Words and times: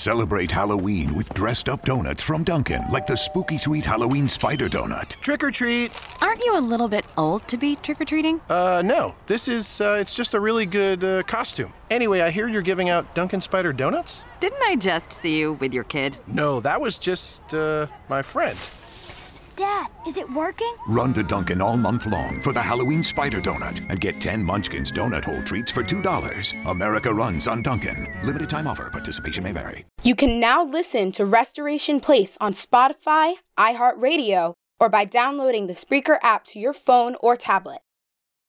Celebrate 0.00 0.50
Halloween 0.50 1.14
with 1.14 1.28
dressed 1.34 1.68
up 1.68 1.84
donuts 1.84 2.22
from 2.22 2.42
Dunkin', 2.42 2.82
like 2.90 3.06
the 3.06 3.18
spooky 3.18 3.58
sweet 3.58 3.84
Halloween 3.84 4.28
spider 4.28 4.66
donut. 4.66 5.10
Trick 5.20 5.44
or 5.44 5.50
treat. 5.50 5.92
Aren't 6.22 6.42
you 6.42 6.56
a 6.56 6.58
little 6.58 6.88
bit 6.88 7.04
old 7.18 7.46
to 7.48 7.58
be 7.58 7.76
trick 7.76 8.00
or 8.00 8.06
treating? 8.06 8.40
Uh, 8.48 8.80
no. 8.82 9.14
This 9.26 9.46
is, 9.46 9.78
uh, 9.78 9.98
it's 10.00 10.16
just 10.16 10.32
a 10.32 10.40
really 10.40 10.64
good 10.64 11.04
uh, 11.04 11.22
costume. 11.24 11.74
Anyway, 11.90 12.22
I 12.22 12.30
hear 12.30 12.48
you're 12.48 12.62
giving 12.62 12.88
out 12.88 13.14
Dunkin' 13.14 13.42
Spider 13.42 13.74
donuts? 13.74 14.24
Didn't 14.40 14.62
I 14.62 14.76
just 14.76 15.12
see 15.12 15.38
you 15.38 15.52
with 15.52 15.74
your 15.74 15.84
kid? 15.84 16.16
No, 16.26 16.60
that 16.60 16.80
was 16.80 16.96
just, 16.96 17.52
uh, 17.52 17.86
my 18.08 18.22
friend. 18.22 18.56
Psst, 18.56 19.39
Dad, 19.60 19.88
is 20.06 20.16
it 20.16 20.26
working? 20.32 20.74
Run 20.88 21.12
to 21.12 21.22
Dunkin' 21.22 21.60
all 21.60 21.76
month 21.76 22.06
long 22.06 22.40
for 22.40 22.54
the 22.54 22.62
Halloween 22.62 23.04
spider 23.04 23.42
donut 23.42 23.78
and 23.90 24.00
get 24.00 24.18
10 24.18 24.42
Munchkins 24.42 24.90
donut 24.90 25.22
hole 25.22 25.42
treats 25.42 25.70
for 25.70 25.84
$2. 25.84 26.66
America 26.70 27.12
runs 27.12 27.46
on 27.46 27.60
Dunkin'. 27.60 28.10
Limited 28.24 28.48
time 28.48 28.66
offer. 28.66 28.88
Participation 28.88 29.44
may 29.44 29.52
vary. 29.52 29.84
You 30.02 30.14
can 30.14 30.40
now 30.40 30.64
listen 30.64 31.12
to 31.12 31.26
Restoration 31.26 32.00
Place 32.00 32.38
on 32.40 32.54
Spotify, 32.54 33.34
iHeartRadio, 33.58 34.54
or 34.80 34.88
by 34.88 35.04
downloading 35.04 35.66
the 35.66 35.74
Spreaker 35.74 36.16
app 36.22 36.46
to 36.46 36.58
your 36.58 36.72
phone 36.72 37.14
or 37.20 37.36
tablet. 37.36 37.80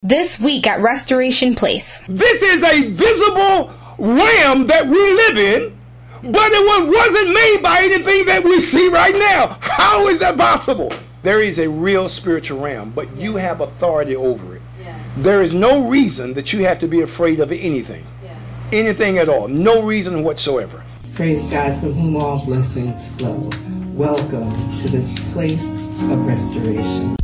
This 0.00 0.40
week 0.40 0.66
at 0.66 0.80
Restoration 0.80 1.54
Place. 1.54 2.00
This 2.08 2.40
is 2.42 2.62
a 2.62 2.88
visible 2.88 3.70
realm 3.98 4.66
that 4.68 4.86
we 4.86 4.96
live 4.96 5.36
in, 5.36 5.78
but 6.22 6.52
it 6.52 6.64
was, 6.64 6.96
wasn't 6.96 7.34
made 7.34 7.60
by 7.62 7.80
anything 7.82 8.24
that 8.24 8.42
we 8.42 8.60
see 8.60 8.88
right 8.88 9.14
now. 9.14 9.58
How 9.60 10.08
is 10.08 10.20
that 10.20 10.38
possible? 10.38 10.90
There 11.22 11.40
is 11.40 11.60
a 11.60 11.68
real 11.68 12.08
spiritual 12.08 12.58
realm, 12.58 12.90
but 12.90 13.16
you 13.16 13.36
have 13.36 13.60
authority 13.60 14.16
over 14.16 14.56
it. 14.56 14.62
There 15.16 15.40
is 15.40 15.54
no 15.54 15.86
reason 15.86 16.34
that 16.34 16.52
you 16.52 16.64
have 16.64 16.80
to 16.80 16.88
be 16.88 17.02
afraid 17.02 17.38
of 17.38 17.52
anything. 17.52 18.04
Anything 18.72 19.18
at 19.18 19.28
all. 19.28 19.46
No 19.46 19.82
reason 19.84 20.24
whatsoever. 20.24 20.82
Praise 21.14 21.46
God 21.46 21.78
from 21.78 21.92
whom 21.92 22.16
all 22.16 22.44
blessings 22.44 23.12
flow. 23.12 23.48
Welcome 23.92 24.50
to 24.78 24.88
this 24.88 25.32
place 25.32 25.82
of 25.82 26.26
restoration. 26.26 27.14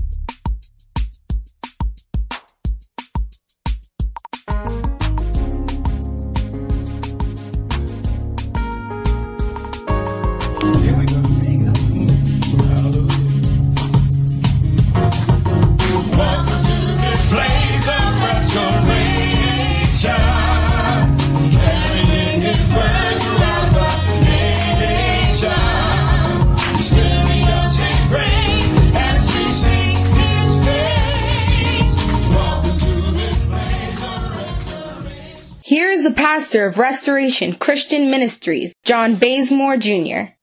Pastor 36.39 36.67
of 36.67 36.78
Restoration 36.78 37.53
Christian 37.53 38.12
Ministries, 38.12 38.72
John 38.84 39.17
Bazemore 39.17 39.77
Jr. 39.77 40.34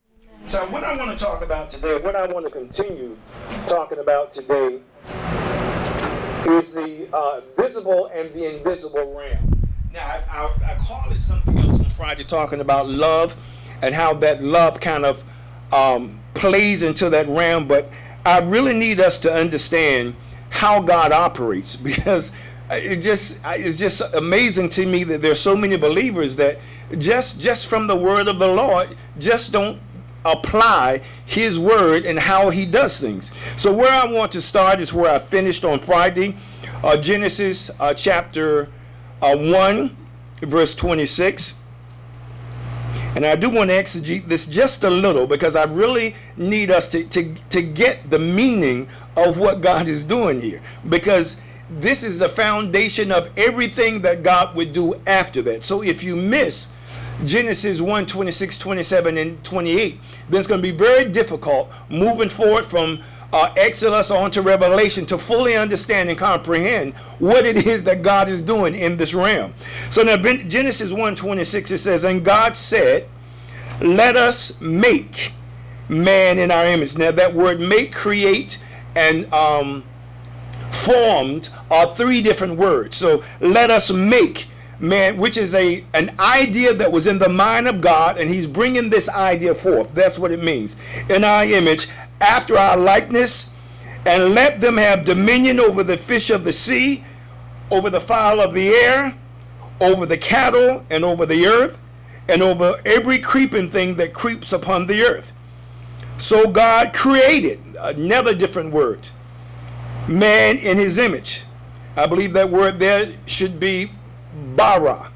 So, 0.43 0.65
what 0.65 0.83
I 0.83 0.93
want 0.97 1.17
to 1.17 1.25
talk 1.25 1.41
about 1.41 1.71
today, 1.71 1.97
what 1.99 2.17
I 2.17 2.27
want 2.27 2.45
to 2.45 2.51
continue 2.51 3.17
talking 3.69 3.99
about 3.99 4.33
today, 4.33 4.81
is 6.47 6.73
the 6.73 7.07
uh, 7.13 7.39
visible 7.55 8.07
and 8.07 8.33
the 8.33 8.57
invisible 8.57 9.15
realm. 9.17 9.69
Now, 9.93 10.05
I, 10.05 10.23
I, 10.29 10.73
I 10.73 10.77
call 10.79 11.09
it 11.11 11.19
something 11.21 11.57
else 11.59 11.79
on 11.79 11.85
Friday, 11.85 12.25
talking 12.25 12.59
about 12.59 12.89
love 12.89 13.37
and 13.81 13.95
how 13.95 14.15
that 14.15 14.43
love 14.43 14.81
kind 14.81 15.05
of 15.05 15.23
um, 15.71 16.19
plays 16.33 16.83
into 16.83 17.09
that 17.11 17.29
realm. 17.29 17.69
But 17.69 17.89
I 18.25 18.39
really 18.39 18.73
need 18.73 18.99
us 18.99 19.17
to 19.19 19.33
understand 19.33 20.17
how 20.49 20.81
God 20.81 21.13
operates 21.13 21.75
because 21.77 22.33
it 22.69 22.97
just 22.97 23.37
it's 23.45 23.77
just 23.77 24.01
amazing 24.13 24.69
to 24.69 24.85
me 24.85 25.03
that 25.03 25.21
there's 25.21 25.39
so 25.39 25.55
many 25.55 25.77
believers 25.77 26.35
that 26.37 26.59
just 26.97 27.39
just 27.39 27.67
from 27.67 27.87
the 27.87 27.95
word 27.95 28.27
of 28.27 28.39
the 28.39 28.47
Lord 28.47 28.95
just 29.19 29.51
don't 29.51 29.79
apply 30.25 31.01
his 31.25 31.59
word 31.59 32.05
and 32.05 32.17
how 32.17 32.49
he 32.49 32.65
does 32.65 32.99
things. 32.99 33.31
So 33.55 33.71
where 33.71 33.91
I 33.91 34.05
want 34.05 34.31
to 34.33 34.41
start 34.41 34.79
is 34.79 34.91
where 34.91 35.13
I 35.13 35.19
finished 35.19 35.63
on 35.63 35.79
Friday, 35.79 36.35
uh, 36.83 36.97
Genesis 36.97 37.69
uh, 37.79 37.93
chapter 37.93 38.69
uh, 39.21 39.37
1, 39.37 39.95
verse 40.41 40.73
26. 40.73 41.59
And 43.15 43.25
I 43.25 43.35
do 43.35 43.49
want 43.49 43.69
to 43.69 43.75
exegete 43.81 44.27
this 44.27 44.45
just 44.45 44.83
a 44.83 44.89
little 44.89 45.25
because 45.25 45.55
I 45.55 45.63
really 45.63 46.15
need 46.35 46.69
us 46.69 46.89
to, 46.89 47.05
to, 47.05 47.33
to 47.49 47.61
get 47.61 48.09
the 48.09 48.19
meaning 48.19 48.89
of 49.15 49.37
what 49.37 49.61
God 49.61 49.87
is 49.87 50.03
doing 50.03 50.39
here. 50.41 50.61
Because 50.89 51.37
this 51.69 52.03
is 52.03 52.19
the 52.19 52.29
foundation 52.29 53.11
of 53.11 53.29
everything 53.37 54.01
that 54.01 54.23
God 54.23 54.55
would 54.55 54.73
do 54.73 55.01
after 55.07 55.41
that. 55.43 55.63
So 55.63 55.81
if 55.81 56.03
you 56.03 56.15
miss 56.15 56.69
Genesis 57.23 57.81
1 57.81 58.05
26, 58.05 58.59
27, 58.59 59.17
and 59.17 59.43
28, 59.43 59.99
then 60.29 60.39
it's 60.39 60.47
going 60.47 60.61
to 60.61 60.71
be 60.71 60.75
very 60.75 61.09
difficult 61.09 61.71
moving 61.89 62.29
forward 62.29 62.65
from 62.65 63.01
uh, 63.33 63.53
Exodus 63.57 64.11
on 64.11 64.31
to 64.31 64.41
Revelation 64.41 65.05
to 65.07 65.17
fully 65.17 65.55
understand 65.55 66.09
and 66.09 66.17
comprehend 66.17 66.93
what 67.19 67.45
it 67.45 67.65
is 67.67 67.83
that 67.83 68.01
God 68.01 68.29
is 68.29 68.41
doing 68.41 68.75
in 68.75 68.97
this 68.97 69.13
realm. 69.13 69.53
So 69.89 70.03
now, 70.03 70.17
Genesis 70.17 70.91
1 70.91 71.15
26, 71.15 71.71
it 71.71 71.77
says, 71.79 72.03
And 72.03 72.23
God 72.23 72.55
said, 72.55 73.09
Let 73.81 74.15
us 74.15 74.59
make 74.61 75.33
man 75.89 76.39
in 76.39 76.51
our 76.51 76.65
image. 76.65 76.97
Now, 76.97 77.11
that 77.11 77.33
word 77.33 77.59
make, 77.59 77.93
create, 77.93 78.59
and 78.95 79.31
um, 79.33 79.83
formed 80.75 81.49
are 81.71 81.93
three 81.93 82.21
different 82.21 82.57
words. 82.57 82.97
So 82.97 83.23
let 83.39 83.71
us 83.71 83.91
make 83.91 84.47
man, 84.79 85.17
which 85.17 85.37
is 85.37 85.53
a 85.53 85.83
an 85.93 86.15
idea 86.19 86.73
that 86.73 86.91
was 86.91 87.07
in 87.07 87.19
the 87.19 87.29
mind 87.29 87.67
of 87.67 87.81
God, 87.81 88.17
and 88.17 88.29
He's 88.29 88.47
bringing 88.47 88.89
this 88.89 89.09
idea 89.09 89.55
forth. 89.55 89.93
That's 89.93 90.19
what 90.19 90.31
it 90.31 90.43
means. 90.43 90.75
In 91.09 91.23
our 91.23 91.45
image, 91.45 91.87
after 92.21 92.57
our 92.57 92.77
likeness, 92.77 93.49
and 94.05 94.35
let 94.35 94.61
them 94.61 94.77
have 94.77 95.05
dominion 95.05 95.59
over 95.59 95.83
the 95.83 95.97
fish 95.97 96.29
of 96.29 96.43
the 96.43 96.53
sea, 96.53 97.03
over 97.71 97.89
the 97.89 98.01
fowl 98.01 98.39
of 98.39 98.53
the 98.53 98.69
air, 98.69 99.17
over 99.81 100.05
the 100.05 100.17
cattle, 100.17 100.85
and 100.89 101.03
over 101.03 101.25
the 101.25 101.47
earth, 101.47 101.79
and 102.27 102.41
over 102.41 102.79
every 102.85 103.19
creeping 103.19 103.69
thing 103.69 103.95
that 103.95 104.13
creeps 104.13 104.53
upon 104.53 104.87
the 104.87 105.01
earth. 105.01 105.31
So 106.17 106.49
God 106.49 106.93
created 106.93 107.59
another 107.79 108.33
different 108.33 108.71
word 108.71 109.09
man 110.07 110.57
in 110.57 110.77
his 110.77 110.97
image. 110.97 111.43
I 111.95 112.05
believe 112.05 112.33
that 112.33 112.49
word 112.49 112.79
there 112.79 113.11
should 113.25 113.59
be 113.59 113.91
bara. 114.55 115.11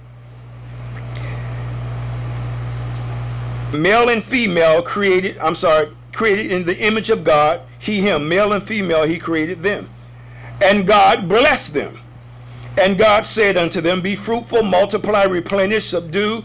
Male 3.73 4.09
and 4.09 4.23
female 4.23 4.81
created, 4.81 5.37
I'm 5.37 5.55
sorry, 5.55 5.89
created 6.13 6.51
in 6.51 6.65
the 6.65 6.77
image 6.77 7.09
of 7.09 7.23
God, 7.23 7.61
he, 7.77 8.01
him, 8.01 8.27
male 8.27 8.53
and 8.53 8.63
female, 8.63 9.03
he 9.03 9.19
created 9.19 9.61
them. 9.61 9.89
And 10.61 10.87
God 10.87 11.29
blessed 11.29 11.73
them. 11.73 11.99
And 12.77 12.97
God 12.97 13.25
said 13.25 13.57
unto 13.57 13.81
them, 13.81 14.01
Be 14.01 14.15
fruitful, 14.15 14.63
multiply, 14.63 15.23
replenish, 15.23 15.85
subdue, 15.85 16.43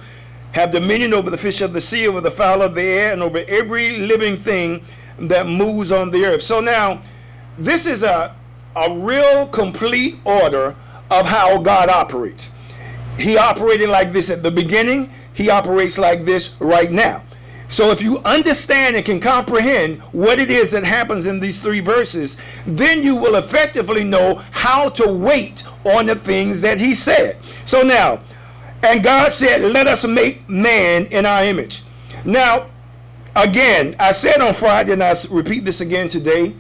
have 0.52 0.70
dominion 0.70 1.14
over 1.14 1.30
the 1.30 1.38
fish 1.38 1.60
of 1.60 1.72
the 1.72 1.80
sea, 1.80 2.06
over 2.06 2.20
the 2.20 2.30
fowl 2.30 2.62
of 2.62 2.74
the 2.74 2.82
air, 2.82 3.12
and 3.12 3.22
over 3.22 3.38
every 3.48 3.98
living 3.98 4.36
thing 4.36 4.84
that 5.18 5.46
moves 5.46 5.92
on 5.92 6.10
the 6.10 6.24
earth. 6.24 6.42
So 6.42 6.60
now, 6.60 7.02
this 7.58 7.86
is 7.86 8.02
a, 8.02 8.34
a 8.76 8.98
real 8.98 9.46
complete 9.48 10.18
order 10.24 10.76
of 11.10 11.26
how 11.26 11.58
God 11.58 11.88
operates. 11.88 12.52
He 13.18 13.38
operated 13.38 13.88
like 13.88 14.12
this 14.12 14.30
at 14.30 14.42
the 14.42 14.50
beginning, 14.50 15.10
he 15.32 15.50
operates 15.50 15.98
like 15.98 16.24
this 16.24 16.54
right 16.60 16.90
now. 16.90 17.22
So 17.68 17.90
if 17.90 18.02
you 18.02 18.18
understand 18.18 18.94
and 18.94 19.04
can 19.04 19.20
comprehend 19.20 20.00
what 20.12 20.38
it 20.38 20.50
is 20.50 20.70
that 20.72 20.84
happens 20.84 21.26
in 21.26 21.40
these 21.40 21.58
three 21.60 21.80
verses, 21.80 22.36
then 22.66 23.02
you 23.02 23.16
will 23.16 23.36
effectively 23.36 24.04
know 24.04 24.36
how 24.50 24.90
to 24.90 25.08
wait 25.08 25.64
on 25.84 26.06
the 26.06 26.14
things 26.14 26.60
that 26.60 26.78
he 26.78 26.94
said. 26.94 27.38
So 27.64 27.82
now, 27.82 28.20
and 28.82 29.02
God 29.02 29.32
said, 29.32 29.62
Let 29.62 29.86
us 29.86 30.04
make 30.04 30.48
man 30.48 31.06
in 31.06 31.24
our 31.24 31.42
image. 31.44 31.84
Now, 32.24 32.70
again, 33.34 33.96
I 33.98 34.12
said 34.12 34.40
on 34.40 34.54
Friday, 34.54 34.92
and 34.92 35.02
I 35.02 35.14
repeat 35.30 35.64
this 35.64 35.80
again 35.80 36.08
today. 36.08 36.54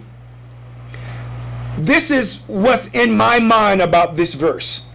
This 1.78 2.10
is 2.10 2.38
what's 2.46 2.88
in 2.88 3.16
my 3.16 3.38
mind 3.38 3.80
about 3.80 4.16
this 4.16 4.34
verse. 4.34 4.86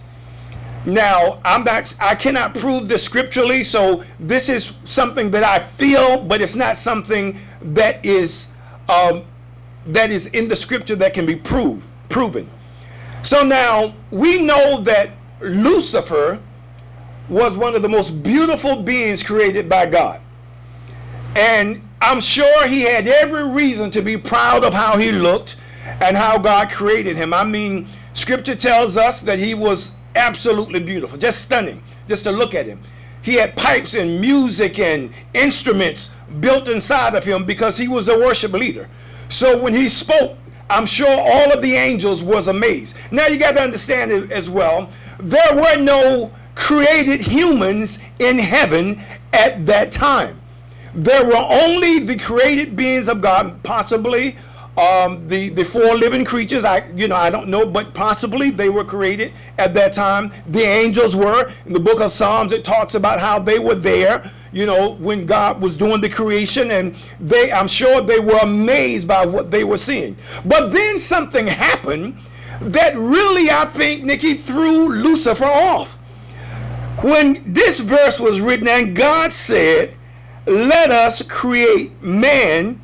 Now, 0.85 1.41
I'm 1.43 1.63
not 1.63 1.93
I 1.99 2.15
cannot 2.15 2.55
prove 2.55 2.87
this 2.87 3.03
scripturally, 3.03 3.63
so 3.63 4.03
this 4.19 4.47
is 4.47 4.73
something 4.85 5.31
that 5.31 5.43
I 5.43 5.59
feel, 5.59 6.23
but 6.23 6.41
it's 6.41 6.55
not 6.55 6.77
something 6.77 7.37
that 7.61 8.03
is 8.05 8.47
um, 8.87 9.25
that 9.87 10.09
is 10.09 10.27
in 10.27 10.47
the 10.47 10.55
scripture 10.55 10.95
that 10.95 11.13
can 11.13 11.25
be 11.25 11.35
proved 11.35 11.85
proven. 12.07 12.49
So 13.21 13.43
now 13.43 13.93
we 14.11 14.41
know 14.41 14.81
that 14.81 15.11
Lucifer 15.41 16.39
was 17.27 17.57
one 17.57 17.75
of 17.75 17.81
the 17.81 17.89
most 17.89 18.23
beautiful 18.23 18.81
beings 18.81 19.21
created 19.21 19.69
by 19.69 19.85
God. 19.85 20.21
And 21.35 21.87
I'm 22.01 22.21
sure 22.21 22.67
he 22.67 22.81
had 22.81 23.07
every 23.07 23.47
reason 23.47 23.91
to 23.91 24.01
be 24.01 24.17
proud 24.17 24.63
of 24.63 24.73
how 24.73 24.97
he 24.97 25.11
looked 25.11 25.57
and 26.01 26.15
how 26.15 26.37
God 26.37 26.69
created 26.71 27.17
him. 27.17 27.33
I 27.33 27.43
mean, 27.43 27.87
scripture 28.13 28.55
tells 28.55 28.97
us 28.97 29.21
that 29.21 29.39
he 29.39 29.53
was 29.53 29.91
absolutely 30.15 30.79
beautiful, 30.79 31.17
just 31.17 31.41
stunning, 31.41 31.83
just 32.07 32.23
to 32.23 32.31
look 32.31 32.53
at 32.55 32.65
him. 32.65 32.81
He 33.21 33.35
had 33.35 33.55
pipes 33.55 33.93
and 33.93 34.21
music 34.21 34.79
and 34.79 35.11
instruments 35.33 36.09
built 36.39 36.67
inside 36.67 37.15
of 37.15 37.23
him 37.23 37.45
because 37.45 37.77
he 37.77 37.87
was 37.87 38.07
a 38.07 38.17
worship 38.17 38.53
leader. 38.53 38.89
So 39.29 39.57
when 39.57 39.73
he 39.73 39.89
spoke, 39.89 40.37
I'm 40.69 40.85
sure 40.85 41.09
all 41.09 41.51
of 41.51 41.61
the 41.61 41.75
angels 41.75 42.23
was 42.23 42.47
amazed. 42.47 42.95
Now 43.11 43.27
you 43.27 43.37
got 43.37 43.53
to 43.53 43.61
understand 43.61 44.11
it 44.11 44.31
as 44.31 44.49
well. 44.49 44.89
There 45.19 45.55
were 45.55 45.77
no 45.77 46.31
created 46.55 47.21
humans 47.21 47.99
in 48.19 48.37
heaven 48.37 49.01
at 49.33 49.65
that 49.65 49.91
time. 49.91 50.39
There 50.93 51.25
were 51.25 51.35
only 51.35 51.99
the 51.99 52.17
created 52.17 52.75
beings 52.75 53.07
of 53.07 53.21
God, 53.21 53.61
possibly 53.63 54.35
um, 54.79 55.27
the 55.27 55.49
the 55.49 55.65
four 55.65 55.95
living 55.95 56.23
creatures. 56.23 56.63
I 56.63 56.87
you 56.95 57.07
know 57.07 57.15
I 57.15 57.29
don't 57.29 57.49
know, 57.49 57.65
but 57.65 57.93
possibly 57.93 58.49
they 58.49 58.69
were 58.69 58.85
created 58.85 59.33
at 59.57 59.73
that 59.73 59.93
time. 59.93 60.31
The 60.47 60.61
angels 60.61 61.15
were. 61.15 61.51
In 61.65 61.73
the 61.73 61.79
book 61.79 61.99
of 61.99 62.13
Psalms, 62.13 62.51
it 62.51 62.63
talks 62.63 62.95
about 62.95 63.19
how 63.19 63.39
they 63.39 63.59
were 63.59 63.75
there. 63.75 64.31
You 64.51 64.65
know 64.65 64.91
when 64.95 65.25
God 65.25 65.61
was 65.61 65.77
doing 65.77 66.01
the 66.01 66.09
creation, 66.09 66.71
and 66.71 66.95
they 67.19 67.51
I'm 67.51 67.67
sure 67.67 68.01
they 68.01 68.19
were 68.19 68.39
amazed 68.41 69.07
by 69.07 69.25
what 69.25 69.51
they 69.51 69.63
were 69.63 69.77
seeing. 69.77 70.15
But 70.45 70.71
then 70.71 70.97
something 70.97 71.47
happened 71.47 72.17
that 72.61 72.95
really 72.95 73.51
I 73.51 73.65
think 73.65 74.03
Nikki 74.03 74.35
threw 74.35 74.89
Lucifer 74.89 75.45
off. 75.45 75.97
When 77.01 77.43
this 77.45 77.79
verse 77.81 78.19
was 78.19 78.39
written, 78.39 78.67
and 78.67 78.95
God 78.95 79.33
said, 79.33 79.93
"Let 80.45 80.89
us 80.89 81.21
create 81.21 82.01
man." 82.01 82.81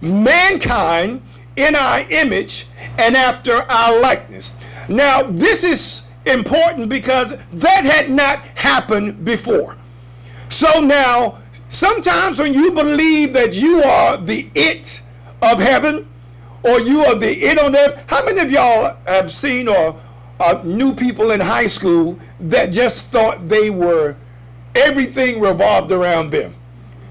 mankind 0.00 1.22
in 1.58 1.74
our 1.74 2.00
image 2.10 2.66
and 2.96 3.16
after 3.16 3.54
our 3.62 4.00
likeness. 4.00 4.54
Now, 4.88 5.24
this 5.24 5.64
is 5.64 6.02
important 6.24 6.88
because 6.88 7.34
that 7.52 7.84
had 7.84 8.10
not 8.10 8.38
happened 8.54 9.24
before. 9.24 9.76
So 10.48 10.80
now, 10.80 11.42
sometimes 11.68 12.38
when 12.38 12.54
you 12.54 12.70
believe 12.70 13.32
that 13.32 13.54
you 13.54 13.82
are 13.82 14.16
the 14.16 14.48
it 14.54 15.02
of 15.42 15.58
heaven 15.58 16.08
or 16.62 16.80
you 16.80 17.04
are 17.04 17.14
the 17.14 17.44
it 17.44 17.58
on 17.58 17.74
earth, 17.76 18.02
how 18.06 18.24
many 18.24 18.40
of 18.40 18.50
y'all 18.50 18.96
have 19.06 19.32
seen 19.32 19.68
or 19.68 20.00
uh, 20.40 20.62
knew 20.64 20.94
people 20.94 21.32
in 21.32 21.40
high 21.40 21.66
school 21.66 22.18
that 22.38 22.66
just 22.66 23.08
thought 23.08 23.48
they 23.48 23.68
were 23.68 24.14
everything 24.76 25.40
revolved 25.40 25.90
around 25.90 26.30
them? 26.30 26.54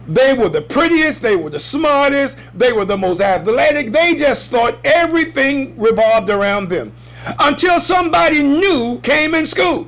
They 0.08 0.34
were 0.34 0.48
the 0.48 0.62
prettiest, 0.62 1.22
they 1.22 1.36
were 1.36 1.50
the 1.50 1.60
smartest, 1.60 2.38
they 2.54 2.72
were 2.72 2.86
the 2.86 2.98
most 2.98 3.20
athletic. 3.20 3.92
They 3.92 4.16
just 4.16 4.50
thought 4.50 4.78
everything 4.86 5.78
revolved 5.78 6.30
around 6.30 6.70
them. 6.70 6.94
Until 7.40 7.80
somebody 7.80 8.42
new 8.42 9.00
came 9.02 9.36
in 9.36 9.46
school 9.46 9.88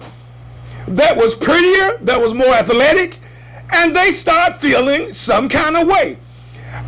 that 0.88 1.16
was 1.16 1.36
prettier, 1.36 1.98
that 2.01 2.19
was 2.19 2.33
more 2.33 2.54
athletic, 2.54 3.19
and 3.71 3.95
they 3.95 4.12
start 4.12 4.60
feeling 4.60 5.13
some 5.13 5.48
kind 5.48 5.77
of 5.77 5.88
way. 5.88 6.18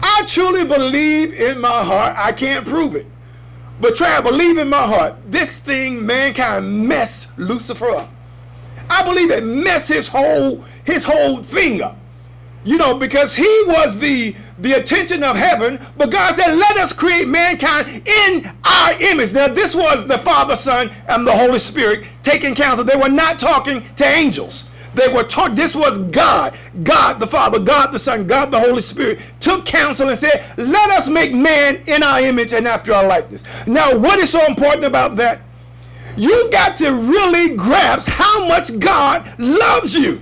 I 0.04 0.24
truly 0.28 0.66
believe 0.66 1.34
in 1.34 1.60
my 1.60 1.84
heart, 1.84 2.16
I 2.18 2.34
can't 2.34 2.68
prove 2.68 2.96
it, 2.96 3.06
but 3.80 3.96
try 3.96 4.18
to 4.18 4.22
believe 4.22 4.58
in 4.58 4.68
my 4.68 4.86
heart, 4.86 5.16
this 5.32 5.60
thing, 5.60 6.06
mankind 6.06 6.88
messed 6.88 7.28
Lucifer 7.38 7.92
up. 7.92 8.10
I 8.90 9.04
believe 9.04 9.32
it 9.32 9.46
messed 9.46 9.88
his 9.88 10.10
whole 10.10 10.66
his 10.84 11.06
whole 11.06 11.42
thing 11.42 11.82
up 11.82 11.96
you 12.64 12.78
know 12.78 12.94
because 12.94 13.36
he 13.36 13.64
was 13.68 13.98
the 13.98 14.36
the 14.60 14.74
attention 14.74 15.24
of 15.24 15.36
heaven 15.36 15.80
but 15.98 16.12
god 16.12 16.36
said 16.36 16.56
let 16.56 16.78
us 16.78 16.94
create 16.94 17.28
mankind 17.28 18.08
in 18.08 18.52
our 18.64 18.94
image. 19.02 19.34
Now 19.34 19.48
this 19.48 19.76
was 19.76 20.08
the 20.08 20.18
father 20.18 20.56
son 20.56 20.92
and 21.08 21.26
the 21.26 21.36
holy 21.36 21.60
spirit 21.60 22.06
taking 22.24 22.56
counsel. 22.56 22.86
They 22.86 22.96
were 22.96 23.10
not 23.10 23.40
talking 23.40 23.84
to 23.96 24.06
angels. 24.06 24.66
They 24.94 25.08
were 25.08 25.24
talking 25.24 25.56
this 25.56 25.76
was 25.76 25.98
god. 25.98 26.58
God 26.84 27.20
the 27.20 27.28
father 27.28 27.60
god 27.60 27.92
the 27.92 28.00
son 28.00 28.28
god 28.28 28.52
the 28.52 28.60
holy 28.60 28.82
spirit 28.82 29.20
took 29.40 29.66
counsel 29.66 30.10
and 30.10 30.18
said 30.18 30.46
let 30.58 30.90
us 30.92 31.08
make 31.08 31.34
man 31.34 31.82
in 31.88 32.04
our 32.04 32.22
image 32.22 32.54
and 32.54 32.68
after 32.68 32.94
our 32.94 33.08
likeness. 33.08 33.44
Now 33.68 33.98
what 33.98 34.20
is 34.20 34.30
so 34.30 34.46
important 34.46 34.86
about 34.86 35.16
that? 35.18 35.42
You've 36.18 36.52
got 36.52 36.76
to 36.78 36.92
really 36.92 37.56
grasp 37.56 38.10
how 38.10 38.46
much 38.48 38.78
god 38.80 39.40
loves 39.40 39.96
you 39.96 40.22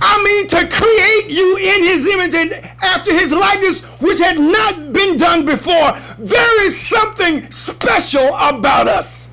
I 0.00 0.22
mean, 0.22 0.48
to 0.48 0.66
create 0.68 1.26
you 1.28 1.56
in 1.56 1.82
his 1.82 2.06
image 2.06 2.34
and 2.34 2.52
after 2.82 3.12
his 3.12 3.32
likeness, 3.32 3.82
which 4.00 4.18
had 4.18 4.38
not 4.38 4.92
been 4.92 5.16
done 5.16 5.44
before. 5.44 5.92
There 6.18 6.66
is 6.66 6.80
something 6.80 7.50
special 7.50 8.34
about 8.36 8.88
us. 8.88 9.28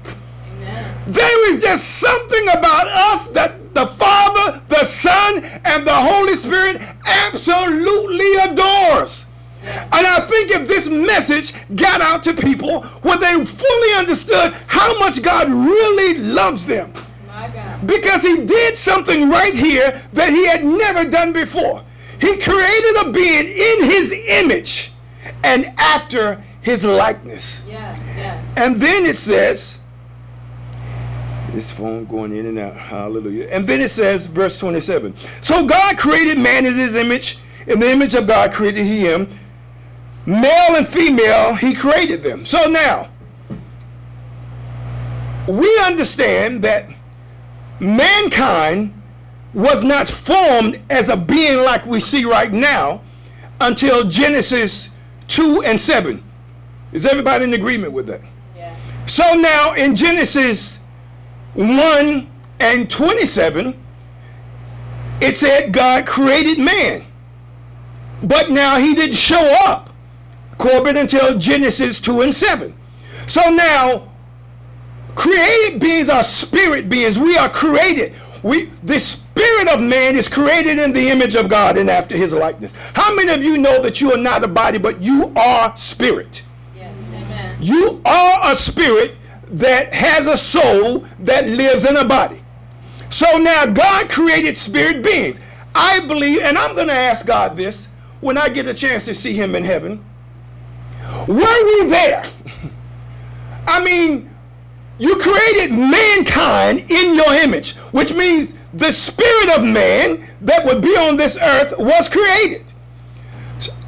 There 1.05 1.53
is 1.53 1.61
just 1.61 1.99
something 1.99 2.49
about 2.49 2.87
us 2.87 3.27
that 3.27 3.73
the 3.73 3.87
Father, 3.87 4.61
the 4.67 4.83
Son, 4.83 5.43
and 5.63 5.87
the 5.87 5.95
Holy 5.95 6.35
Spirit 6.35 6.81
absolutely 7.05 8.33
adores. 8.35 9.25
And 9.63 10.07
I 10.07 10.19
think 10.21 10.51
if 10.51 10.67
this 10.67 10.87
message 10.89 11.53
got 11.75 12.01
out 12.01 12.23
to 12.23 12.33
people 12.33 12.83
where 13.01 13.17
they 13.17 13.45
fully 13.45 13.93
understood 13.93 14.53
how 14.67 14.97
much 14.99 15.21
God 15.21 15.49
really 15.49 16.15
loves 16.19 16.65
them, 16.65 16.93
because 17.85 18.21
he 18.21 18.45
did 18.45 18.77
something 18.77 19.29
right 19.29 19.53
here 19.53 20.01
that 20.13 20.29
he 20.29 20.47
had 20.47 20.65
never 20.65 21.05
done 21.09 21.33
before. 21.33 21.83
He 22.19 22.37
created 22.37 22.95
a 23.05 23.11
being 23.11 23.47
in 23.47 23.89
his 23.89 24.11
image 24.11 24.91
and 25.43 25.65
after 25.77 26.43
his 26.61 26.83
likeness. 26.83 27.61
Yes, 27.67 27.97
yes. 28.15 28.45
And 28.57 28.77
then 28.77 29.05
it 29.05 29.17
says, 29.17 29.77
this 31.51 31.71
phone 31.71 32.05
going 32.05 32.35
in 32.35 32.45
and 32.45 32.59
out, 32.59 32.75
hallelujah. 32.75 33.47
And 33.51 33.65
then 33.65 33.81
it 33.81 33.89
says, 33.89 34.27
verse 34.27 34.59
27 34.59 35.15
So 35.41 35.65
God 35.65 35.97
created 35.97 36.37
man 36.37 36.65
in 36.65 36.75
his 36.75 36.95
image, 36.95 37.39
in 37.67 37.79
the 37.79 37.89
image 37.89 38.15
of 38.15 38.27
God 38.27 38.51
created 38.51 38.85
he 38.85 38.99
him, 38.99 39.29
male 40.25 40.75
and 40.75 40.87
female, 40.87 41.55
he 41.55 41.73
created 41.73 42.23
them. 42.23 42.45
So 42.45 42.65
now, 42.65 43.09
we 45.47 45.79
understand 45.79 46.63
that 46.63 46.89
mankind 47.79 48.93
was 49.53 49.83
not 49.83 50.07
formed 50.07 50.79
as 50.89 51.09
a 51.09 51.17
being 51.17 51.59
like 51.59 51.85
we 51.85 51.99
see 51.99 52.25
right 52.25 52.51
now 52.51 53.01
until 53.59 54.07
Genesis 54.07 54.89
2 55.27 55.63
and 55.63 55.79
7. 55.79 56.23
Is 56.91 57.05
everybody 57.05 57.43
in 57.45 57.53
agreement 57.53 57.93
with 57.93 58.07
that? 58.07 58.21
Yes. 58.55 58.79
So 59.07 59.33
now 59.33 59.73
in 59.73 59.95
Genesis 59.95 60.77
1 61.53 62.29
and 62.59 62.89
27, 62.89 63.83
it 65.19 65.35
said 65.37 65.73
God 65.73 66.05
created 66.05 66.59
man. 66.59 67.03
But 68.23 68.49
now 68.49 68.77
he 68.77 68.95
didn't 68.95 69.15
show 69.15 69.43
up, 69.65 69.89
Corbin, 70.57 70.97
until 70.97 71.37
Genesis 71.37 71.99
2 71.99 72.21
and 72.21 72.33
7. 72.33 72.75
So 73.27 73.49
now 73.49 74.06
created 75.17 75.81
beings 75.81 76.09
are 76.09 76.23
spirit 76.23 76.87
beings. 76.89 77.17
We 77.17 77.35
are 77.37 77.49
created. 77.49 78.13
We 78.43 78.65
the 78.83 78.99
spirit 78.99 79.67
of 79.67 79.81
man 79.81 80.15
is 80.15 80.29
created 80.29 80.77
in 80.77 80.93
the 80.93 81.09
image 81.09 81.33
of 81.33 81.49
God 81.49 81.77
and 81.77 81.89
after 81.89 82.15
his 82.15 82.33
likeness. 82.33 82.71
How 82.93 83.13
many 83.15 83.31
of 83.31 83.43
you 83.43 83.57
know 83.57 83.81
that 83.81 83.99
you 83.99 84.13
are 84.13 84.17
not 84.17 84.43
a 84.43 84.47
body, 84.47 84.77
but 84.77 85.01
you 85.01 85.33
are 85.35 85.75
spirit? 85.75 86.43
Yes, 86.75 86.93
amen. 87.11 87.57
You 87.59 87.99
are 88.05 88.51
a 88.51 88.55
spirit 88.55 89.15
that 89.49 89.91
has 89.91 90.27
a 90.27 90.37
soul 90.37 91.05
that 91.19 91.47
lives 91.47 91.83
in 91.83 91.97
a 91.97 92.05
body. 92.05 92.43
So 93.09 93.37
now 93.37 93.65
God 93.65 94.09
created 94.09 94.55
spirit 94.55 95.01
beings. 95.01 95.39
I 95.73 95.99
believe, 96.01 96.41
and 96.41 96.57
I'm 96.57 96.75
going 96.75 96.87
to 96.87 96.93
ask 96.93 97.25
God 97.25 97.55
this 97.55 97.87
when 98.21 98.37
I 98.37 98.49
get 98.49 98.67
a 98.67 98.73
chance 98.73 99.05
to 99.05 99.15
see 99.15 99.33
him 99.33 99.55
in 99.55 99.63
heaven. 99.63 100.03
Were 101.27 101.35
we 101.35 101.85
there? 101.87 102.29
I 103.67 103.83
mean, 103.83 104.29
you 104.99 105.15
created 105.17 105.71
mankind 105.71 106.89
in 106.89 107.15
your 107.15 107.33
image, 107.33 107.75
which 107.91 108.13
means 108.13 108.53
the 108.73 108.91
spirit 108.91 109.57
of 109.57 109.63
man 109.63 110.27
that 110.41 110.65
would 110.65 110.81
be 110.81 110.95
on 110.97 111.17
this 111.17 111.37
earth 111.37 111.73
was 111.77 112.09
created. 112.09 112.73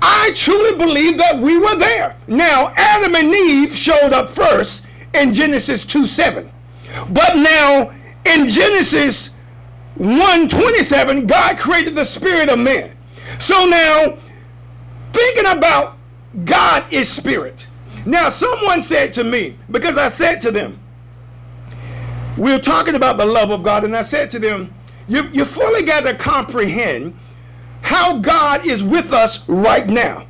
I 0.01 0.32
truly 0.36 0.78
believe 0.78 1.18
that 1.18 1.38
we 1.38 1.58
were 1.58 1.75
there. 1.75 2.16
Now, 2.28 2.74
Adam 2.75 3.16
and 3.16 3.34
Eve 3.34 3.75
showed 3.75 4.13
up 4.13 4.30
first 4.30 4.84
in 5.13 5.34
Genesis 5.34 5.86
2 5.86 6.08
7. 6.08 6.51
But 7.10 7.38
now, 7.38 7.94
in 8.25 8.48
Genesis 8.48 9.30
1:27, 9.98 11.28
God 11.28 11.58
created 11.58 11.96
the 11.96 12.06
spirit 12.06 12.50
of 12.50 12.58
man. 12.60 12.92
So 13.38 13.66
now, 13.66 14.18
thinking 15.13 15.46
about 15.46 15.98
God 16.46 16.86
is 16.92 17.10
spirit. 17.10 17.68
Now, 18.06 18.30
someone 18.30 18.82
said 18.82 19.13
to 19.13 19.24
me, 19.24 19.56
because 19.70 19.98
I 19.98 20.10
said 20.10 20.42
to 20.42 20.51
them, 20.51 20.80
we 22.39 22.53
were 22.53 22.60
talking 22.60 22.96
about 22.96 23.17
the 23.17 23.25
love 23.25 23.51
of 23.51 23.63
God, 23.63 23.84
and 23.84 23.96
I 23.96 24.01
said 24.01 24.31
to 24.31 24.39
them, 24.39 24.74
you, 25.10 25.29
you 25.34 25.43
fully 25.43 25.84
got 25.84 26.01
to 26.01 26.13
comprehend 26.15 27.17
how 27.81 28.17
God 28.19 28.65
is 28.65 28.81
with 28.81 29.12
us 29.12 29.48
right 29.50 29.88
now. 29.88 30.25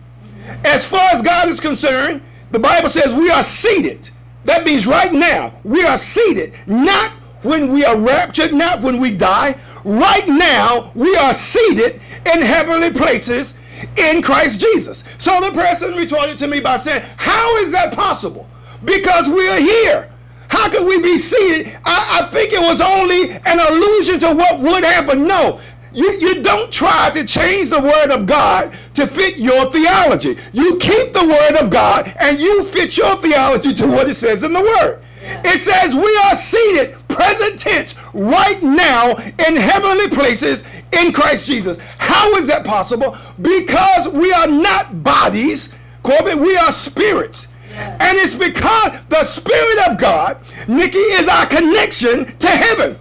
As 0.65 0.85
far 0.85 1.07
as 1.13 1.21
God 1.21 1.49
is 1.49 1.59
concerned, 1.59 2.21
the 2.51 2.59
Bible 2.59 2.89
says 2.89 3.13
we 3.13 3.29
are 3.29 3.43
seated. 3.43 4.09
That 4.45 4.65
means 4.65 4.87
right 4.87 5.13
now, 5.13 5.53
we 5.63 5.83
are 5.83 5.97
seated, 5.97 6.53
not 6.65 7.11
when 7.43 7.71
we 7.71 7.85
are 7.85 7.95
raptured, 7.95 8.53
not 8.53 8.81
when 8.81 8.99
we 8.99 9.15
die. 9.15 9.59
Right 9.83 10.27
now, 10.27 10.91
we 10.95 11.15
are 11.15 11.33
seated 11.33 12.01
in 12.25 12.41
heavenly 12.41 12.91
places 12.91 13.53
in 13.97 14.21
Christ 14.21 14.59
Jesus. 14.59 15.03
So 15.19 15.39
the 15.41 15.51
person 15.51 15.93
retorted 15.93 16.37
to 16.39 16.47
me 16.47 16.59
by 16.59 16.77
saying, 16.77 17.03
How 17.17 17.57
is 17.57 17.71
that 17.71 17.93
possible? 17.93 18.49
Because 18.83 19.29
we 19.29 19.47
are 19.47 19.59
here. 19.59 20.11
How 20.49 20.67
can 20.69 20.85
we 20.85 20.99
be 20.99 21.17
seated? 21.17 21.77
I, 21.85 22.21
I 22.21 22.27
think 22.27 22.51
it 22.51 22.59
was 22.59 22.81
only 22.81 23.31
an 23.31 23.59
allusion 23.59 24.19
to 24.21 24.33
what 24.33 24.59
would 24.59 24.83
happen. 24.83 25.25
No, 25.25 25.61
you, 25.93 26.11
you 26.19 26.41
don't 26.41 26.71
try 26.71 27.09
to 27.11 27.23
change 27.25 27.69
the 27.69 27.79
word 27.79 28.11
of 28.11 28.25
God 28.25 28.73
to 28.95 29.07
fit 29.07 29.37
your 29.37 29.71
theology. 29.71 30.37
You 30.51 30.77
keep 30.77 31.13
the 31.13 31.25
word 31.25 31.61
of 31.61 31.69
God 31.69 32.13
and 32.19 32.39
you 32.39 32.63
fit 32.63 32.97
your 32.97 33.15
theology 33.17 33.73
to 33.75 33.87
what 33.87 34.09
it 34.09 34.15
says 34.15 34.43
in 34.43 34.53
the 34.53 34.61
word. 34.61 35.01
It 35.21 35.59
says 35.59 35.95
we 35.95 36.17
are 36.25 36.35
seated, 36.35 36.95
present 37.07 37.59
tense, 37.59 37.95
right 38.13 38.61
now 38.63 39.15
in 39.17 39.55
heavenly 39.55 40.09
places 40.09 40.63
in 40.91 41.13
Christ 41.13 41.45
Jesus. 41.45 41.77
How 41.97 42.35
is 42.35 42.47
that 42.47 42.65
possible? 42.65 43.17
Because 43.41 44.07
we 44.07 44.33
are 44.33 44.47
not 44.47 45.03
bodies, 45.03 45.73
Corbin, 46.01 46.39
we 46.39 46.55
are 46.57 46.71
spirits. 46.71 47.47
And 47.79 48.17
it's 48.17 48.35
because 48.35 48.99
the 49.09 49.23
Spirit 49.23 49.87
of 49.87 49.97
God, 49.97 50.37
Nikki, 50.67 50.97
is 50.97 51.27
our 51.27 51.45
connection 51.45 52.25
to 52.37 52.47
heaven. 52.47 52.97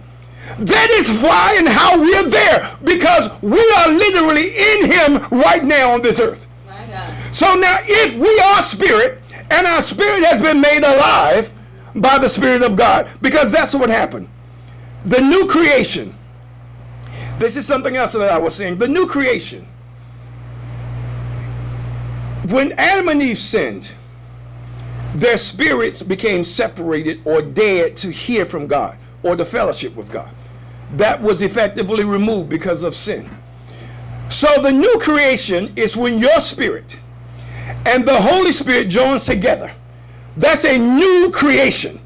That 0.59 0.89
is 0.91 1.11
why 1.21 1.55
and 1.57 1.67
how 1.67 2.01
we 2.01 2.13
are 2.15 2.27
there. 2.27 2.77
Because 2.83 3.29
we 3.41 3.59
are 3.77 3.89
literally 3.89 4.55
in 4.55 4.91
Him 4.91 5.27
right 5.29 5.63
now 5.63 5.91
on 5.91 6.01
this 6.01 6.19
earth. 6.19 6.47
So 7.31 7.53
now, 7.55 7.77
if 7.83 8.15
we 8.15 8.39
are 8.39 8.63
spirit, 8.63 9.21
and 9.51 9.67
our 9.67 9.81
spirit 9.81 10.23
has 10.25 10.41
been 10.41 10.59
made 10.59 10.83
alive 10.83 11.51
by 11.95 12.17
the 12.17 12.29
Spirit 12.29 12.61
of 12.61 12.75
God, 12.75 13.09
because 13.21 13.51
that's 13.51 13.73
what 13.73 13.89
happened. 13.89 14.29
The 15.05 15.21
new 15.21 15.47
creation. 15.47 16.15
This 17.37 17.55
is 17.55 17.65
something 17.65 17.95
else 17.95 18.13
that 18.13 18.29
I 18.29 18.37
was 18.37 18.55
saying. 18.55 18.79
The 18.79 18.87
new 18.87 19.07
creation. 19.07 19.67
When 22.47 22.73
Adam 22.73 23.09
and 23.09 23.21
Eve 23.21 23.39
sinned, 23.39 23.91
their 25.15 25.37
spirits 25.37 26.01
became 26.01 26.43
separated 26.43 27.21
or 27.25 27.41
dead 27.41 27.97
to 27.97 28.11
hear 28.11 28.45
from 28.45 28.67
God 28.67 28.97
or 29.23 29.35
to 29.35 29.45
fellowship 29.45 29.95
with 29.95 30.11
God. 30.11 30.29
That 30.93 31.21
was 31.21 31.41
effectively 31.41 32.03
removed 32.03 32.49
because 32.49 32.83
of 32.83 32.95
sin. 32.95 33.29
So 34.29 34.61
the 34.61 34.71
new 34.71 34.99
creation 34.99 35.73
is 35.75 35.97
when 35.97 36.19
your 36.19 36.39
spirit 36.39 36.99
and 37.85 38.07
the 38.07 38.21
Holy 38.21 38.51
Spirit 38.51 38.89
joins 38.89 39.25
together. 39.25 39.71
That's 40.37 40.63
a 40.65 40.77
new 40.77 41.31
creation. 41.33 41.99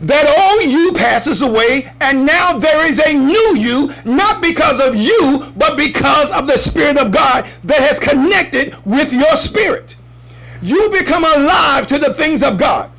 That 0.00 0.26
old 0.26 0.70
you 0.70 0.92
passes 0.92 1.42
away, 1.42 1.92
and 2.00 2.26
now 2.26 2.58
there 2.58 2.84
is 2.84 2.98
a 2.98 3.12
new 3.12 3.56
you, 3.56 3.92
not 4.04 4.42
because 4.42 4.80
of 4.80 4.96
you, 4.96 5.52
but 5.56 5.76
because 5.76 6.32
of 6.32 6.48
the 6.48 6.56
Spirit 6.56 6.98
of 6.98 7.12
God 7.12 7.48
that 7.62 7.80
has 7.80 8.00
connected 8.00 8.74
with 8.84 9.12
your 9.12 9.36
spirit 9.36 9.96
you 10.62 10.88
become 10.90 11.24
alive 11.24 11.86
to 11.88 11.98
the 11.98 12.14
things 12.14 12.42
of 12.42 12.56
God. 12.56 12.90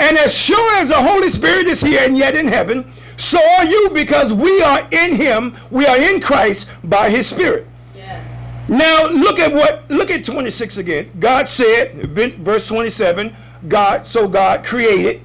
And 0.00 0.16
as 0.16 0.34
sure 0.34 0.74
as 0.76 0.88
the 0.88 1.02
Holy 1.02 1.28
Spirit 1.28 1.66
is 1.66 1.80
here 1.80 2.00
and 2.02 2.16
yet 2.16 2.36
in 2.36 2.46
heaven, 2.46 2.90
so 3.16 3.38
are 3.58 3.66
you 3.66 3.90
because 3.92 4.32
we 4.32 4.62
are 4.62 4.86
in 4.92 5.16
him, 5.16 5.56
we 5.70 5.86
are 5.86 5.98
in 5.98 6.20
Christ 6.20 6.68
by 6.84 7.10
his 7.10 7.26
spirit. 7.26 7.66
Yes. 7.94 8.70
Now 8.70 9.08
look 9.08 9.40
at 9.40 9.52
what 9.52 9.90
look 9.90 10.10
at 10.10 10.24
26 10.24 10.76
again. 10.76 11.10
God 11.18 11.48
said, 11.48 12.06
verse 12.38 12.66
27, 12.68 13.34
God, 13.66 14.06
so 14.06 14.28
God 14.28 14.64
created. 14.64 15.22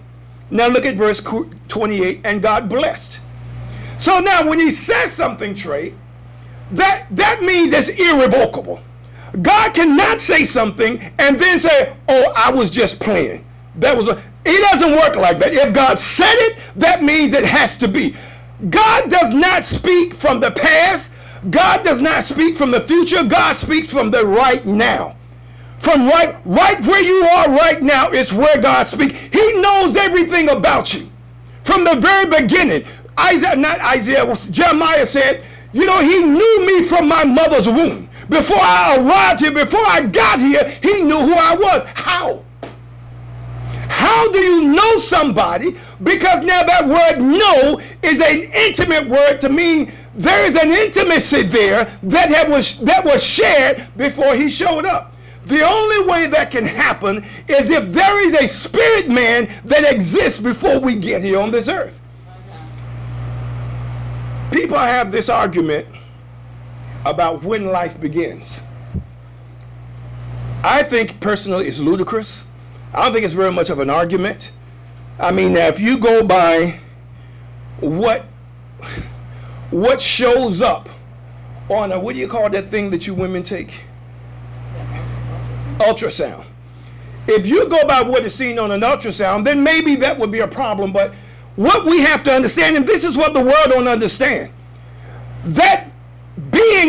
Now 0.50 0.68
look 0.68 0.86
at 0.86 0.96
verse 0.96 1.22
28, 1.68 2.22
and 2.24 2.42
God 2.42 2.68
blessed. 2.68 3.20
So 4.00 4.20
now 4.20 4.48
when 4.48 4.60
he 4.60 4.72
says 4.72 5.12
something, 5.12 5.54
Trey, 5.54 5.94
that 6.72 7.06
that 7.12 7.44
means 7.44 7.74
it's 7.74 7.90
irrevocable. 7.90 8.82
God 9.42 9.74
cannot 9.74 10.22
say 10.22 10.46
something 10.46 11.00
and 11.18 11.40
then 11.40 11.60
say, 11.60 11.94
"Oh, 12.08 12.32
I 12.36 12.52
was 12.52 12.70
just 12.70 13.00
playing." 13.00 13.44
That 13.78 13.98
was 13.98 14.08
a. 14.08 14.22
It 14.46 14.72
doesn't 14.72 14.92
work 14.92 15.16
like 15.16 15.40
that. 15.40 15.54
If 15.54 15.74
God 15.74 15.98
said 15.98 16.36
it, 16.36 16.58
that 16.76 17.02
means 17.02 17.34
it 17.34 17.46
has 17.46 17.78
to 17.78 17.88
be. 17.88 18.16
God 18.70 19.10
does 19.10 19.34
not 19.34 19.66
speak 19.66 20.14
from 20.14 20.40
the 20.40 20.52
past. 20.52 21.10
God 21.50 21.84
does 21.84 22.02
not 22.02 22.24
speak 22.24 22.56
from 22.56 22.72
the 22.72 22.82
future. 22.82 23.24
God 23.24 23.58
speaks 23.58 23.92
from 23.92 24.12
the 24.12 24.26
right 24.26 24.66
now. 24.66 25.16
From 25.80 26.08
right, 26.08 26.38
right 26.46 26.80
where 26.82 27.04
you 27.04 27.26
are 27.26 27.50
right 27.50 27.82
now 27.82 28.10
is 28.12 28.32
where 28.32 28.62
God 28.62 28.88
speaks. 28.88 29.20
He 29.34 29.54
knows 29.60 29.98
everything 29.98 30.50
about 30.50 30.94
you 30.94 31.10
from 31.66 31.84
the 31.84 31.96
very 31.96 32.26
beginning. 32.26 32.86
Isaiah, 33.20 33.56
not 33.58 33.82
Isaiah, 33.82 34.34
Jeremiah 34.50 35.06
said, 35.06 35.44
you 35.74 35.86
know, 35.86 36.00
he 36.02 36.24
knew 36.24 36.66
me 36.66 36.84
from 36.84 37.08
my 37.10 37.26
mother's 37.26 37.68
womb. 37.68 38.10
Before 38.34 38.58
I 38.60 38.98
arrived 38.98 39.42
here, 39.42 39.52
before 39.52 39.86
I 39.86 40.02
got 40.02 40.40
here, 40.40 40.68
he 40.82 41.04
knew 41.04 41.20
who 41.20 41.34
I 41.34 41.54
was. 41.56 41.84
How? 41.94 42.44
How 43.88 44.32
do 44.32 44.40
you 44.40 44.64
know 44.70 44.98
somebody? 44.98 45.76
Because 46.02 46.44
now 46.44 46.64
that 46.64 46.88
word 46.88 47.24
know 47.24 47.80
is 48.02 48.20
an 48.20 48.52
intimate 48.52 49.08
word 49.08 49.40
to 49.42 49.50
mean 49.50 49.92
there 50.16 50.46
is 50.48 50.56
an 50.56 50.72
intimacy 50.72 51.44
there 51.44 51.86
that 52.02 52.30
had 52.30 52.50
was 52.50 52.80
that 52.80 53.06
was 53.06 53.24
shared 53.24 53.86
before 53.98 54.34
he 54.34 54.50
showed 54.50 54.86
up. 54.86 55.14
The 55.46 55.62
only 55.62 56.08
way 56.08 56.26
that 56.26 56.50
can 56.50 56.66
happen 56.66 57.24
is 57.48 57.70
if 57.70 57.90
there 57.94 58.28
is 58.28 58.34
a 58.34 58.48
spirit 58.48 59.10
man 59.10 59.48
that 59.66 59.86
exists 59.86 60.40
before 60.40 60.80
we 60.80 60.96
get 60.96 61.22
here 61.22 61.40
on 61.40 61.52
this 61.52 61.68
earth. 61.68 62.00
People 64.52 64.78
have 64.78 65.12
this 65.12 65.30
argument 65.30 65.86
about 67.06 67.44
when 67.44 67.66
life 67.66 68.00
begins. 68.00 68.62
I 70.64 70.84
think 70.84 71.20
personally 71.20 71.68
it's 71.68 71.80
ludicrous. 71.80 72.46
I 72.94 73.04
don't 73.04 73.14
think 73.14 73.26
it's 73.26 73.34
very 73.34 73.52
much 73.52 73.70
of 73.70 73.80
an 73.80 73.90
argument. 73.90 74.52
I 75.20 75.32
mean, 75.32 75.56
if 75.56 75.80
you 75.80 75.98
go 75.98 76.24
by 76.24 76.80
what 77.80 78.26
what 79.72 80.00
shows 80.00 80.62
up 80.62 80.88
on 81.70 81.92
a 81.92 82.00
what 82.00 82.14
do 82.14 82.20
you 82.20 82.28
call 82.28 82.50
that 82.50 82.70
thing 82.72 82.92
that 82.92 83.06
you 83.06 83.14
women 83.14 83.44
take? 83.44 83.74
Ultrasound. 85.80 86.46
If 87.28 87.48
you 87.48 87.68
go 87.68 87.86
by 87.88 88.02
what 88.02 88.24
is 88.24 88.36
seen 88.36 88.60
on 88.60 88.72
an 88.72 88.82
ultrasound, 88.82 89.46
then 89.46 89.64
maybe 89.64 89.96
that 89.96 90.18
would 90.20 90.32
be 90.32 90.40
a 90.40 90.48
problem. 90.48 90.92
But 90.92 91.14
what 91.56 91.86
we 91.86 92.00
have 92.02 92.24
to 92.24 92.34
understand, 92.34 92.76
and 92.76 92.86
this 92.86 93.04
is 93.04 93.16
what 93.16 93.34
the 93.34 93.40
world 93.40 93.68
don't 93.70 93.88
understand, 93.88 94.52
that 95.46 95.93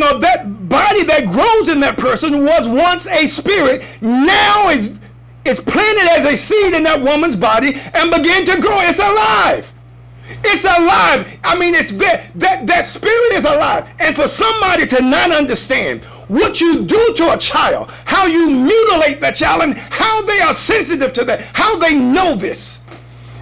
of 0.03 0.21
that 0.21 0.69
body 0.69 1.05
that 1.05 1.27
grows 1.27 1.69
in 1.69 1.81
that 1.81 1.97
person 1.97 2.45
was 2.45 2.69
once 2.69 3.07
a 3.07 3.27
spirit, 3.27 3.85
now 4.01 4.69
is 4.71 4.93
is 5.45 5.61
planted 5.61 6.09
as 6.09 6.25
a 6.25 6.37
seed 6.37 6.73
in 6.73 6.83
that 6.85 7.01
woman's 7.01 7.37
body 7.37 7.75
and 7.93 8.11
begin 8.11 8.47
to 8.47 8.61
grow. 8.63 8.81
It's 8.81 8.99
alive. 8.99 9.71
It's 10.43 10.65
alive. 10.65 11.39
I 11.45 11.57
mean, 11.59 11.75
it's 11.75 11.93
that 11.93 12.31
that 12.37 12.67
that 12.67 12.87
spirit 12.87 13.33
is 13.35 13.45
alive. 13.45 13.89
And 13.99 14.17
for 14.17 14.27
somebody 14.27 14.87
to 14.87 15.03
not 15.03 15.31
understand 15.33 16.05
what 16.29 16.61
you 16.61 16.85
do 16.85 17.15
to 17.17 17.35
a 17.35 17.39
child, 17.39 17.91
how 18.07 18.27
you 18.27 18.51
mutilate 18.51 19.21
that 19.21 19.37
child, 19.37 19.63
and 19.63 19.77
how 19.77 20.23
they 20.23 20.41
are 20.41 20.55
sensitive 20.55 21.13
to 21.13 21.25
that, 21.27 21.43
how 21.53 21.77
they 21.77 21.95
know 21.95 22.35
this, 22.35 22.79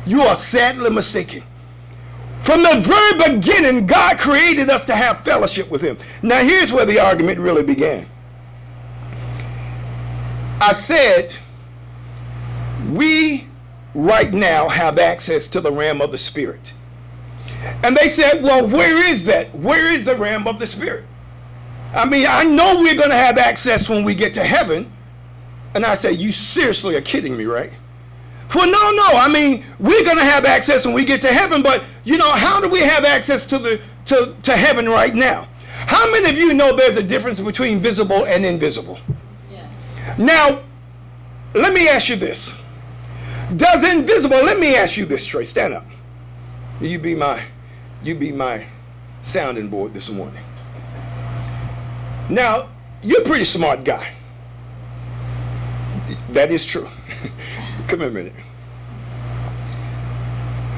you 0.05 0.23
are 0.23 0.35
sadly 0.35 0.91
mistaken. 0.91 1.45
From 2.43 2.63
the 2.63 2.81
very 2.81 3.35
beginning, 3.35 3.87
God 3.87 4.19
created 4.19 4.69
us 4.69 4.85
to 4.87 4.97
have 4.97 5.21
fellowship 5.21 5.71
with 5.71 5.81
Him. 5.81 5.97
Now, 6.23 6.43
here's 6.43 6.73
where 6.73 6.85
the 6.85 6.99
argument 6.99 7.39
really 7.39 7.63
began. 7.63 8.09
I 10.61 10.73
said, 10.73 11.37
we 12.91 13.47
right 13.95 14.33
now 14.33 14.69
have 14.69 14.99
access 14.99 15.47
to 15.49 15.61
the 15.61 15.71
realm 15.71 16.01
of 16.01 16.11
the 16.11 16.19
Spirit. 16.19 16.73
And 17.83 17.97
they 17.97 18.09
said, 18.09 18.43
well, 18.43 18.67
where 18.67 18.97
is 18.97 19.25
that? 19.25 19.55
Where 19.55 19.93
is 19.93 20.05
the 20.05 20.17
realm 20.17 20.49
of 20.49 20.59
the 20.59 20.67
Spirit? 20.67 21.05
I 21.95 22.07
mean, 22.07 22.27
I 22.29 22.43
know 22.43 22.81
we're 22.81 22.97
going 22.97 23.11
to 23.11 23.17
have 23.17 23.39
access 23.39 23.89
when 23.89 24.03
we 24.03 24.15
get 24.15 24.35
to 24.35 24.45
heaven. 24.45 24.91
And 25.75 25.85
I 25.85 25.95
said, 25.95 26.19
you 26.19 26.33
seriously 26.33 26.97
are 26.97 27.03
kidding 27.03 27.37
me, 27.37 27.45
right? 27.45 27.73
For 28.49 28.67
no, 28.67 28.91
no, 28.91 29.07
I 29.13 29.29
mean, 29.29 29.65
we're 29.79 30.05
going 30.05 30.19
to 30.19 30.25
have 30.25 30.45
access 30.45 30.85
when 30.85 30.95
we 30.95 31.05
get 31.05 31.23
to 31.23 31.33
heaven, 31.33 31.63
but 31.63 31.85
you 32.05 32.19
know, 32.19 32.33
how 32.33 32.61
do 32.61 32.69
we 32.69 32.81
have 32.81 33.05
access 33.05 33.47
to 33.47 33.59
the 33.59 33.81
to, 34.07 34.35
to 34.43 34.57
heaven 34.57 34.89
right 34.89 35.15
now? 35.15 35.49
How 35.87 36.11
many 36.11 36.31
of 36.31 36.39
you 36.39 36.55
know 36.55 36.75
there's 36.77 36.97
a 36.97 37.03
difference 37.03 37.41
between 37.41 37.79
visible 37.79 38.25
and 38.27 38.45
invisible? 38.45 38.99
Now, 40.19 40.63
let 41.55 41.73
me 41.73 41.89
ask 41.89 42.09
you 42.09 42.17
this. 42.17 42.53
Does 43.57 43.85
invisible, 43.85 44.39
let 44.39 44.59
me 44.59 44.75
ask 44.75 44.97
you 44.97 45.05
this, 45.05 45.27
Trey, 45.27 45.45
stand 45.45 45.75
up. 45.75 45.87
You 46.81 46.99
be 46.99 47.15
my 47.15 47.43
you 48.03 48.15
be 48.15 48.33
my 48.33 48.67
sounding 49.23 49.69
board 49.69 49.95
this 49.95 50.11
morning. 50.11 50.43
Now, 52.29 52.71
you're 53.03 53.23
a 53.23 53.25
pretty 53.25 53.45
smart 53.45 53.85
guy. 53.85 54.15
That 56.31 56.51
is 56.51 56.65
true. 56.67 56.89
Come 57.89 58.01
here 58.01 58.09
a 58.09 58.13
minute. 58.13 58.33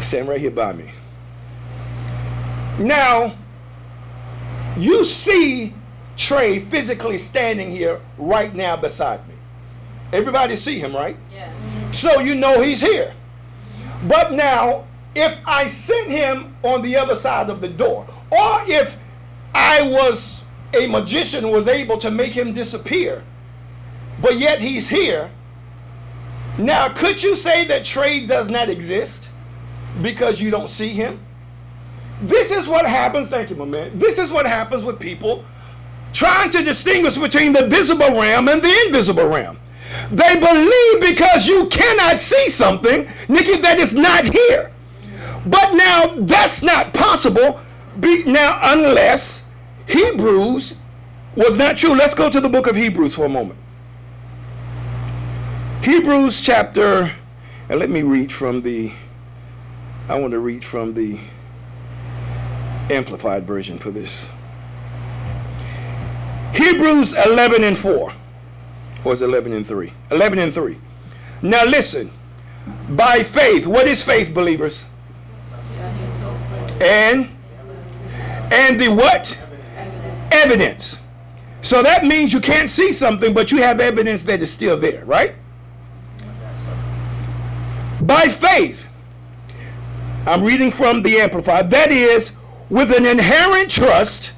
Stand 0.00 0.28
right 0.28 0.40
here 0.40 0.50
by 0.50 0.72
me. 0.72 0.90
Now, 2.78 3.34
you 4.76 5.04
see 5.04 5.74
Trey 6.16 6.60
physically 6.60 7.18
standing 7.18 7.70
here 7.70 8.00
right 8.18 8.54
now 8.54 8.76
beside 8.76 9.26
me. 9.28 9.34
Everybody 10.12 10.56
see 10.56 10.78
him, 10.78 10.94
right? 10.94 11.16
Yes. 11.32 11.52
So 11.96 12.20
you 12.20 12.34
know 12.34 12.60
he's 12.60 12.80
here. 12.80 13.14
But 14.04 14.32
now, 14.32 14.86
if 15.14 15.38
I 15.46 15.68
sent 15.68 16.08
him 16.08 16.56
on 16.62 16.82
the 16.82 16.96
other 16.96 17.16
side 17.16 17.48
of 17.48 17.60
the 17.60 17.68
door, 17.68 18.06
or 18.30 18.62
if 18.66 18.96
I 19.54 19.82
was 19.82 20.42
a 20.72 20.86
magician 20.88 21.50
was 21.50 21.68
able 21.68 21.98
to 21.98 22.10
make 22.10 22.32
him 22.32 22.52
disappear, 22.52 23.22
but 24.20 24.38
yet 24.38 24.60
he's 24.60 24.88
here. 24.88 25.30
Now, 26.58 26.88
could 26.88 27.22
you 27.22 27.36
say 27.36 27.64
that 27.66 27.84
Trey 27.84 28.26
does 28.26 28.48
not 28.48 28.68
exist 28.68 29.28
because 30.02 30.40
you 30.40 30.50
don't 30.50 30.70
see 30.70 30.88
him? 30.88 31.20
This 32.22 32.50
is 32.50 32.68
what 32.68 32.86
happens, 32.86 33.28
thank 33.28 33.50
you, 33.50 33.56
my 33.56 33.64
man. 33.64 33.98
This 33.98 34.18
is 34.18 34.30
what 34.30 34.46
happens 34.46 34.84
with 34.84 34.98
people 34.98 35.44
trying 36.12 36.50
to 36.50 36.62
distinguish 36.62 37.18
between 37.18 37.52
the 37.52 37.66
visible 37.66 38.20
realm 38.20 38.48
and 38.48 38.62
the 38.62 38.82
invisible 38.86 39.26
realm. 39.26 39.58
They 40.10 40.36
believe 40.36 41.00
because 41.00 41.46
you 41.46 41.66
cannot 41.66 42.18
see 42.18 42.48
something, 42.50 43.08
Nikki, 43.28 43.58
that 43.58 43.78
it's 43.78 43.92
not 43.92 44.24
here. 44.32 44.70
But 45.46 45.74
now 45.74 46.14
that's 46.18 46.62
not 46.62 46.94
possible 46.94 47.60
be, 47.98 48.24
now 48.24 48.58
unless 48.62 49.42
Hebrews 49.86 50.76
was 51.36 51.56
not 51.56 51.76
true. 51.76 51.94
Let's 51.94 52.14
go 52.14 52.30
to 52.30 52.40
the 52.40 52.48
book 52.48 52.66
of 52.66 52.76
Hebrews 52.76 53.14
for 53.14 53.26
a 53.26 53.28
moment. 53.28 53.58
Hebrews 55.82 56.40
chapter, 56.40 57.12
and 57.68 57.78
let 57.78 57.90
me 57.90 58.02
read 58.02 58.32
from 58.32 58.62
the, 58.62 58.92
I 60.08 60.18
want 60.18 60.30
to 60.32 60.38
read 60.38 60.64
from 60.64 60.94
the 60.94 61.18
amplified 62.90 63.46
version 63.46 63.78
for 63.78 63.90
this. 63.90 64.30
Hebrews 66.54 67.14
11 67.14 67.64
and 67.64 67.78
4. 67.78 68.12
Or 69.04 69.12
is 69.12 69.22
it 69.22 69.26
11 69.26 69.52
and 69.52 69.66
3? 69.66 69.92
11 70.10 70.38
and 70.38 70.54
3. 70.54 70.78
Now 71.42 71.64
listen. 71.64 72.10
By 72.90 73.22
faith, 73.22 73.66
what 73.66 73.86
is 73.86 74.02
faith, 74.02 74.32
believers? 74.32 74.86
And 76.80 77.30
and 78.52 78.80
the 78.80 78.88
what? 78.88 79.38
Evidence. 80.30 81.00
So 81.60 81.82
that 81.82 82.04
means 82.04 82.32
you 82.32 82.40
can't 82.40 82.70
see 82.70 82.92
something, 82.92 83.32
but 83.32 83.50
you 83.50 83.58
have 83.62 83.80
evidence 83.80 84.22
that 84.24 84.42
is 84.42 84.52
still 84.52 84.78
there, 84.78 85.04
right? 85.04 85.34
By 88.00 88.28
faith, 88.28 88.86
I'm 90.26 90.42
reading 90.42 90.70
from 90.70 91.02
the 91.02 91.18
Amplified, 91.20 91.70
that 91.70 91.90
is, 91.90 92.32
with 92.70 92.94
an 92.96 93.06
inherent 93.06 93.70
trust 93.70 94.32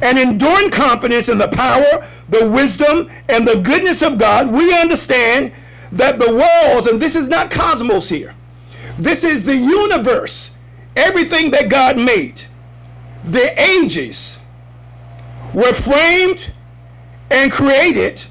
and 0.00 0.18
enduring 0.18 0.70
confidence 0.70 1.28
in 1.28 1.38
the 1.38 1.48
power, 1.48 2.06
the 2.28 2.48
wisdom, 2.48 3.10
and 3.28 3.46
the 3.46 3.56
goodness 3.56 4.02
of 4.02 4.18
God, 4.18 4.50
we 4.50 4.74
understand 4.74 5.52
that 5.90 6.18
the 6.18 6.32
worlds, 6.32 6.86
and 6.86 7.00
this 7.00 7.16
is 7.16 7.28
not 7.28 7.50
cosmos 7.50 8.08
here, 8.08 8.34
this 8.98 9.24
is 9.24 9.44
the 9.44 9.56
universe, 9.56 10.50
everything 10.96 11.50
that 11.50 11.68
God 11.68 11.96
made, 11.96 12.42
the 13.24 13.60
ages 13.60 14.38
were 15.54 15.72
framed 15.72 16.52
and 17.30 17.50
created, 17.50 18.24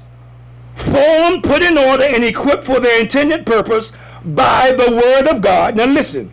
formed, 0.74 1.42
put 1.42 1.62
in 1.62 1.76
order, 1.78 2.04
and 2.04 2.24
equipped 2.24 2.64
for 2.64 2.80
their 2.80 3.00
intended 3.00 3.46
purpose 3.46 3.92
by 4.24 4.72
the 4.72 4.90
word 4.90 5.26
of 5.28 5.40
God. 5.40 5.76
Now 5.76 5.86
listen, 5.86 6.32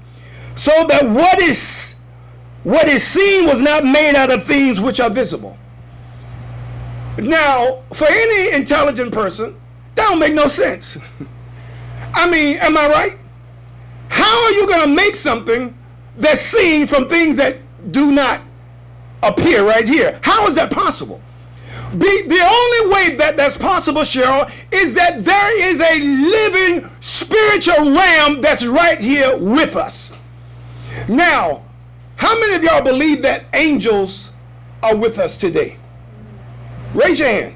so 0.55 0.85
that 0.87 1.07
what 1.07 1.39
is 1.41 1.95
what 2.63 2.87
is 2.87 3.03
seen 3.05 3.45
was 3.45 3.61
not 3.61 3.83
made 3.83 4.15
out 4.15 4.31
of 4.31 4.43
things 4.43 4.79
which 4.79 4.99
are 4.99 5.09
visible. 5.09 5.57
Now, 7.17 7.83
for 7.93 8.07
any 8.09 8.53
intelligent 8.53 9.11
person, 9.11 9.55
that 9.95 10.07
don't 10.07 10.19
make 10.19 10.33
no 10.33 10.47
sense. 10.47 10.97
I 12.13 12.29
mean, 12.29 12.57
am 12.57 12.77
I 12.77 12.87
right? 12.87 13.17
How 14.09 14.45
are 14.45 14.51
you 14.51 14.67
going 14.67 14.81
to 14.81 14.95
make 14.95 15.15
something 15.15 15.77
that's 16.17 16.41
seen 16.41 16.87
from 16.87 17.07
things 17.07 17.37
that 17.37 17.57
do 17.91 18.11
not 18.11 18.41
appear 19.21 19.65
right 19.65 19.87
here? 19.87 20.19
How 20.23 20.47
is 20.47 20.55
that 20.55 20.71
possible? 20.71 21.21
Be, 21.91 22.21
the 22.23 22.41
only 22.41 22.93
way 22.93 23.15
that 23.15 23.35
that's 23.35 23.57
possible, 23.57 24.01
Cheryl, 24.01 24.51
is 24.71 24.93
that 24.93 25.23
there 25.23 25.61
is 25.61 25.79
a 25.79 25.99
living 25.99 26.89
spiritual 26.99 27.91
realm 27.91 28.41
that's 28.41 28.65
right 28.65 28.99
here 28.99 29.35
with 29.37 29.75
us. 29.75 30.11
Now, 31.07 31.63
how 32.19 32.37
many 32.37 32.53
of 32.55 32.63
y'all 32.63 32.81
believe 32.81 33.21
that 33.21 33.45
angels 33.53 34.31
are 34.83 34.93
with 34.93 35.17
us 35.17 35.37
today? 35.37 35.77
Raise 36.93 37.17
your 37.17 37.29
hand. 37.29 37.55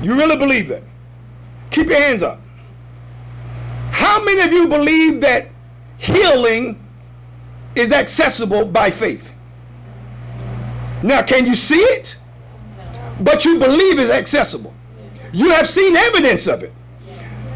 You 0.00 0.14
really 0.14 0.38
believe 0.38 0.68
that? 0.68 0.82
Keep 1.70 1.88
your 1.88 2.00
hands 2.00 2.22
up. 2.22 2.40
How 3.90 4.24
many 4.24 4.40
of 4.40 4.50
you 4.50 4.66
believe 4.66 5.20
that 5.20 5.48
healing 5.98 6.82
is 7.74 7.92
accessible 7.92 8.64
by 8.64 8.90
faith? 8.90 9.30
Now, 11.02 11.20
can 11.20 11.44
you 11.44 11.54
see 11.54 11.76
it? 11.80 12.16
But 13.20 13.44
you 13.44 13.58
believe 13.58 13.98
it's 13.98 14.10
accessible. 14.10 14.72
You 15.34 15.50
have 15.50 15.68
seen 15.68 15.94
evidence 15.96 16.46
of 16.46 16.62
it. 16.62 16.72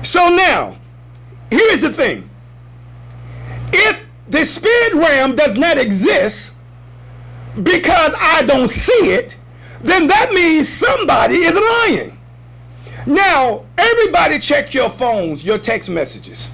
So 0.02 0.28
now, 0.28 0.76
here 1.48 1.72
is 1.72 1.80
the 1.80 1.94
thing. 1.94 2.28
If 3.72 4.06
the 4.32 4.46
spirit 4.46 4.94
realm 4.94 5.36
does 5.36 5.58
not 5.58 5.76
exist 5.76 6.52
because 7.62 8.14
I 8.18 8.42
don't 8.42 8.68
see 8.68 9.10
it, 9.10 9.36
then 9.82 10.06
that 10.06 10.32
means 10.32 10.70
somebody 10.70 11.34
is 11.34 11.54
lying. 11.54 12.18
Now, 13.06 13.66
everybody 13.76 14.38
check 14.38 14.72
your 14.72 14.88
phones, 14.88 15.44
your 15.44 15.58
text 15.58 15.90
messages. 15.90 16.50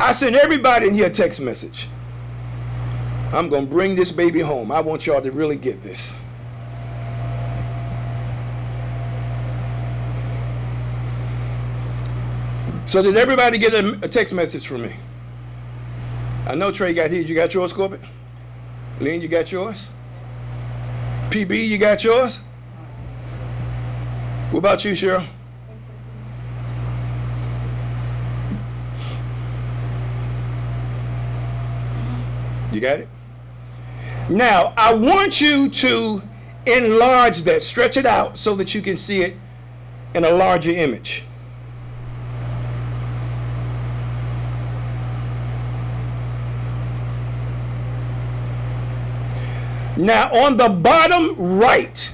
I 0.00 0.12
sent 0.12 0.34
everybody 0.34 0.88
in 0.88 0.94
here 0.94 1.06
a 1.06 1.10
text 1.10 1.42
message. 1.42 1.88
I'm 3.34 3.50
going 3.50 3.66
to 3.66 3.70
bring 3.70 3.94
this 3.94 4.10
baby 4.10 4.40
home. 4.40 4.72
I 4.72 4.80
want 4.80 5.06
y'all 5.06 5.20
to 5.20 5.30
really 5.30 5.56
get 5.56 5.82
this. 5.82 6.16
So 12.86 13.02
did 13.02 13.18
everybody 13.18 13.58
get 13.58 13.74
a, 13.74 13.98
a 14.02 14.08
text 14.08 14.32
message 14.32 14.66
from 14.66 14.82
me? 14.82 14.96
I 16.46 16.54
know 16.56 16.72
Trey 16.72 16.92
got 16.92 17.10
his. 17.10 17.28
You 17.28 17.34
got 17.34 17.54
yours, 17.54 17.72
Corbett? 17.72 18.00
Lynn, 19.00 19.20
you 19.20 19.28
got 19.28 19.50
yours? 19.52 19.88
PB, 21.30 21.68
you 21.68 21.78
got 21.78 22.02
yours? 22.02 22.40
What 24.50 24.58
about 24.58 24.84
you, 24.84 24.92
Cheryl? 24.92 25.26
You 32.72 32.80
got 32.80 32.98
it? 32.98 33.08
Now, 34.28 34.72
I 34.76 34.94
want 34.94 35.40
you 35.40 35.68
to 35.68 36.22
enlarge 36.66 37.42
that, 37.42 37.62
stretch 37.62 37.96
it 37.96 38.06
out 38.06 38.38
so 38.38 38.54
that 38.56 38.74
you 38.74 38.82
can 38.82 38.96
see 38.96 39.22
it 39.22 39.36
in 40.14 40.24
a 40.24 40.30
larger 40.30 40.70
image. 40.70 41.24
Now, 49.96 50.32
on 50.32 50.56
the 50.56 50.68
bottom 50.68 51.36
right, 51.58 52.12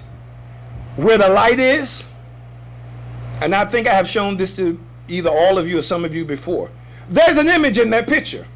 where 0.96 1.18
the 1.18 1.28
light 1.28 1.60
is, 1.60 2.04
and 3.40 3.54
I 3.54 3.64
think 3.64 3.86
I 3.86 3.94
have 3.94 4.08
shown 4.08 4.36
this 4.36 4.56
to 4.56 4.80
either 5.06 5.30
all 5.30 5.58
of 5.58 5.68
you 5.68 5.78
or 5.78 5.82
some 5.82 6.04
of 6.04 6.14
you 6.14 6.24
before, 6.24 6.70
there's 7.08 7.38
an 7.38 7.48
image 7.48 7.78
in 7.78 7.90
that 7.90 8.06
picture. 8.06 8.46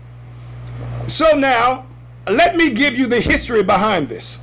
So 1.06 1.36
now, 1.36 1.86
let 2.28 2.56
me 2.56 2.70
give 2.70 2.96
you 2.96 3.06
the 3.06 3.20
history 3.20 3.62
behind 3.62 4.08
this. 4.08 4.40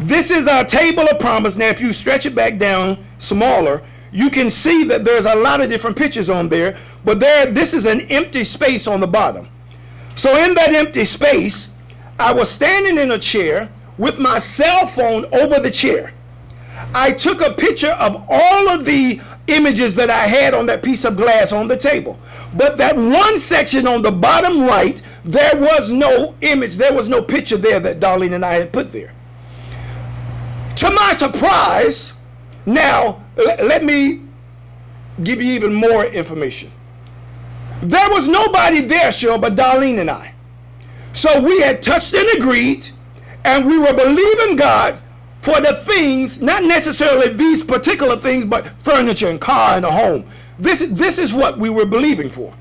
This 0.00 0.30
is 0.30 0.46
our 0.46 0.64
table 0.64 1.04
of 1.04 1.18
promise. 1.18 1.56
Now, 1.56 1.66
if 1.66 1.80
you 1.80 1.92
stretch 1.92 2.26
it 2.26 2.34
back 2.34 2.58
down 2.58 3.04
smaller, 3.18 3.82
you 4.12 4.30
can 4.30 4.48
see 4.48 4.84
that 4.84 5.04
there's 5.04 5.26
a 5.26 5.34
lot 5.34 5.60
of 5.60 5.68
different 5.68 5.96
pictures 5.96 6.30
on 6.30 6.48
there, 6.48 6.78
but 7.04 7.20
there, 7.20 7.46
this 7.46 7.74
is 7.74 7.86
an 7.86 8.02
empty 8.02 8.44
space 8.44 8.86
on 8.86 9.00
the 9.00 9.06
bottom. 9.06 9.48
So 10.14 10.36
in 10.42 10.54
that 10.54 10.72
empty 10.72 11.04
space, 11.04 11.70
I 12.18 12.32
was 12.32 12.50
standing 12.50 12.98
in 12.98 13.12
a 13.12 13.18
chair 13.18 13.70
with 13.96 14.18
my 14.18 14.38
cell 14.38 14.86
phone 14.86 15.26
over 15.32 15.60
the 15.60 15.70
chair. 15.70 16.12
I 16.94 17.12
took 17.12 17.40
a 17.40 17.52
picture 17.52 17.90
of 17.90 18.24
all 18.28 18.68
of 18.68 18.84
the 18.84 19.20
images 19.46 19.94
that 19.96 20.10
I 20.10 20.26
had 20.26 20.54
on 20.54 20.66
that 20.66 20.82
piece 20.82 21.04
of 21.04 21.16
glass 21.16 21.52
on 21.52 21.68
the 21.68 21.76
table. 21.76 22.18
But 22.54 22.76
that 22.78 22.96
one 22.96 23.38
section 23.38 23.86
on 23.86 24.02
the 24.02 24.12
bottom 24.12 24.62
right, 24.62 25.00
there 25.24 25.56
was 25.56 25.90
no 25.90 26.34
image, 26.40 26.76
there 26.76 26.92
was 26.92 27.08
no 27.08 27.22
picture 27.22 27.56
there 27.56 27.80
that 27.80 28.00
Darlene 28.00 28.34
and 28.34 28.44
I 28.44 28.54
had 28.54 28.72
put 28.72 28.92
there. 28.92 29.12
To 30.76 30.90
my 30.90 31.14
surprise, 31.14 32.14
now 32.64 33.24
le- 33.36 33.64
let 33.64 33.84
me 33.84 34.22
give 35.24 35.42
you 35.42 35.52
even 35.54 35.74
more 35.74 36.04
information. 36.04 36.70
There 37.80 38.10
was 38.10 38.28
nobody 38.28 38.80
there, 38.80 39.10
Cheryl, 39.10 39.40
but 39.40 39.56
Darlene 39.56 40.00
and 40.00 40.10
I. 40.10 40.34
So 41.18 41.40
we 41.40 41.60
had 41.60 41.82
touched 41.82 42.14
and 42.14 42.28
agreed, 42.38 42.88
and 43.44 43.66
we 43.66 43.76
were 43.76 43.92
believing 43.92 44.54
God 44.54 45.02
for 45.40 45.60
the 45.60 45.74
things, 45.74 46.40
not 46.40 46.62
necessarily 46.62 47.32
these 47.32 47.60
particular 47.60 48.16
things, 48.16 48.44
but 48.44 48.68
furniture 48.78 49.28
and 49.28 49.40
car 49.40 49.76
and 49.76 49.84
a 49.84 49.90
home. 49.90 50.24
This, 50.60 50.86
this 50.88 51.18
is 51.18 51.32
what 51.32 51.58
we 51.58 51.70
were 51.70 51.86
believing 51.86 52.30
for. 52.30 52.54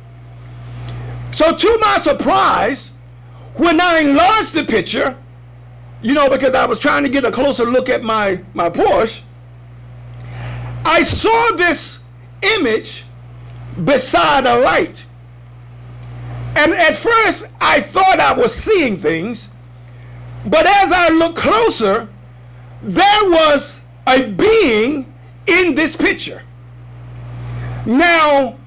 So 1.29 1.55
to 1.55 1.77
my 1.81 1.99
surprise, 1.99 2.93
when 3.57 3.79
I 3.79 3.99
enlarged 3.99 4.53
the 4.53 4.63
picture, 4.63 5.15
you 6.01 6.15
know, 6.15 6.27
because 6.27 6.55
I 6.55 6.65
was 6.65 6.79
trying 6.79 7.03
to 7.03 7.09
get 7.09 7.25
a 7.25 7.31
closer 7.31 7.65
look 7.65 7.89
at 7.89 8.01
my, 8.01 8.41
my 8.55 8.71
Porsche, 8.71 9.21
I 10.83 11.03
saw 11.03 11.51
this 11.57 11.99
image 12.41 13.03
beside 13.83 14.47
a 14.47 14.57
light. 14.57 15.05
And 16.57 16.73
at 16.73 16.95
first, 16.95 17.49
I 17.61 17.81
thought 17.81 18.19
I 18.19 18.33
was 18.33 18.53
seeing 18.53 18.97
things, 18.97 19.49
but 20.43 20.65
as 20.65 20.91
I 20.91 21.09
looked 21.09 21.37
closer, 21.37 22.09
there 22.81 23.29
was 23.29 23.79
a 24.07 24.27
being 24.27 25.13
in 25.45 25.75
this 25.75 25.95
picture. 25.95 26.41
Now, 27.85 28.57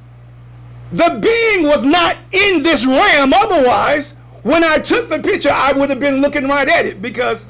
the 0.93 1.19
being 1.21 1.67
was 1.67 1.85
not 1.85 2.17
in 2.31 2.63
this 2.63 2.87
realm, 2.87 3.33
otherwise, 3.33 4.13
when 4.45 4.63
I 4.63 4.79
took 4.79 5.09
the 5.09 5.19
picture, 5.19 5.51
I 5.51 5.73
would 5.73 5.91
have 5.91 5.99
been 5.99 6.21
looking 6.21 6.47
right 6.47 6.69
at 6.69 6.87
it 6.87 7.03
because, 7.03 7.45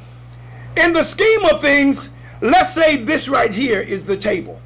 in 0.74 0.94
the 0.94 1.03
scheme 1.03 1.44
of 1.44 1.61
things, 1.61 2.09
let's 2.40 2.72
say 2.72 2.96
this 2.96 3.29
right 3.29 3.53
here 3.53 3.81
is 3.81 4.07
the 4.07 4.16
table. 4.16 4.59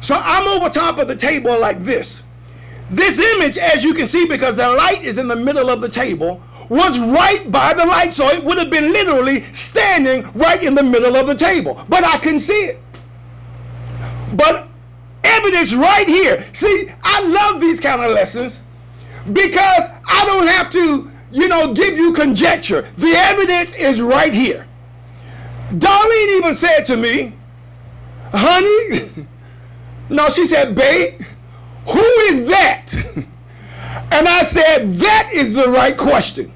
So 0.00 0.16
I'm 0.16 0.48
over 0.48 0.68
top 0.68 0.98
of 0.98 1.06
the 1.06 1.16
table 1.16 1.56
like 1.60 1.84
this. 1.84 2.22
This 2.90 3.18
image, 3.18 3.58
as 3.58 3.82
you 3.82 3.94
can 3.94 4.06
see, 4.06 4.26
because 4.26 4.56
the 4.56 4.68
light 4.68 5.02
is 5.02 5.18
in 5.18 5.28
the 5.28 5.36
middle 5.36 5.70
of 5.70 5.80
the 5.80 5.88
table, 5.88 6.40
was 6.68 6.98
right 6.98 7.50
by 7.50 7.74
the 7.74 7.84
light. 7.84 8.12
So 8.12 8.28
it 8.28 8.42
would 8.42 8.58
have 8.58 8.70
been 8.70 8.92
literally 8.92 9.44
standing 9.52 10.30
right 10.34 10.62
in 10.62 10.74
the 10.74 10.82
middle 10.82 11.16
of 11.16 11.26
the 11.26 11.34
table. 11.34 11.84
But 11.88 12.04
I 12.04 12.18
couldn't 12.18 12.40
see 12.40 12.52
it. 12.52 12.80
But 14.34 14.68
evidence 15.24 15.72
right 15.72 16.06
here. 16.06 16.46
See, 16.52 16.90
I 17.02 17.26
love 17.26 17.60
these 17.60 17.80
kind 17.80 18.00
of 18.02 18.12
lessons 18.12 18.62
because 19.32 19.90
I 20.06 20.24
don't 20.24 20.46
have 20.46 20.70
to, 20.70 21.10
you 21.32 21.48
know, 21.48 21.74
give 21.74 21.96
you 21.96 22.12
conjecture. 22.12 22.82
The 22.96 23.08
evidence 23.08 23.72
is 23.74 24.00
right 24.00 24.32
here. 24.32 24.66
Darlene 25.70 26.38
even 26.38 26.54
said 26.54 26.84
to 26.84 26.96
me, 26.96 27.32
honey, 28.32 29.26
no, 30.08 30.28
she 30.28 30.46
said, 30.46 30.76
babe, 30.76 31.20
who 31.86 32.02
is 32.30 32.48
that? 32.48 32.94
and 34.12 34.28
I 34.28 34.42
said, 34.42 34.94
that 34.94 35.30
is 35.32 35.54
the 35.54 35.68
right 35.70 35.96
question. 35.96 36.52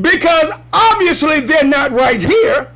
Because 0.00 0.50
obviously 0.72 1.40
they're 1.40 1.64
not 1.64 1.92
right 1.92 2.20
here, 2.20 2.70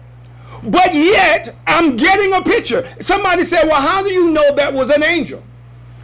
but 0.63 0.95
yet 0.95 1.55
I'm 1.67 1.97
getting 1.97 2.33
a 2.33 2.43
picture. 2.43 2.89
Somebody 3.01 3.45
said, 3.45 3.69
well, 3.69 3.81
how 3.81 4.03
do 4.03 4.11
you 4.11 4.31
know 4.31 4.55
that 4.55 4.73
was 4.73 4.91
an 4.91 5.03
angel? 5.03 5.43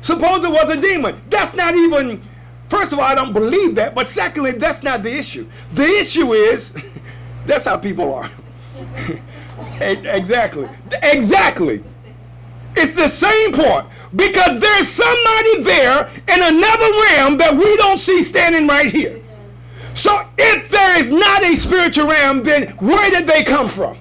Suppose 0.00 0.44
it 0.44 0.50
was 0.50 0.68
a 0.68 0.76
demon. 0.76 1.20
That's 1.28 1.54
not 1.54 1.74
even, 1.74 2.22
first 2.68 2.92
of 2.92 2.98
all, 2.98 3.04
I 3.04 3.14
don't 3.14 3.33
believe 3.33 3.74
that, 3.76 3.94
but 3.94 4.09
secondly, 4.09 4.52
that's 4.52 4.83
not 4.83 5.02
the 5.02 5.12
issue. 5.12 5.46
The 5.72 5.85
issue 5.85 6.35
is, 6.35 6.72
that's 7.46 7.64
how 7.64 7.76
people 7.76 8.14
are. 8.14 8.31
Exactly. 9.81 10.68
Exactly. 11.02 11.83
It's 12.79 12.95
the 12.95 13.09
same 13.09 13.53
point 13.53 13.87
because 14.14 14.61
there's 14.61 14.88
somebody 14.88 15.62
there 15.62 16.09
in 16.29 16.43
another 16.43 16.91
realm 17.11 17.37
that 17.38 17.55
we 17.57 17.77
don't 17.77 17.99
see 17.99 18.23
standing 18.23 18.69
right 18.69 18.91
here. 18.91 19.21
So 19.95 20.25
if 20.38 20.71
there 20.71 20.97
is 21.01 21.11
not 21.11 21.43
a 21.43 21.57
spiritual 21.57 22.07
realm, 22.07 22.45
then 22.45 22.69
where 22.79 23.11
did 23.11 23.27
they 23.27 23.43
come 23.43 23.69
from? 23.69 23.99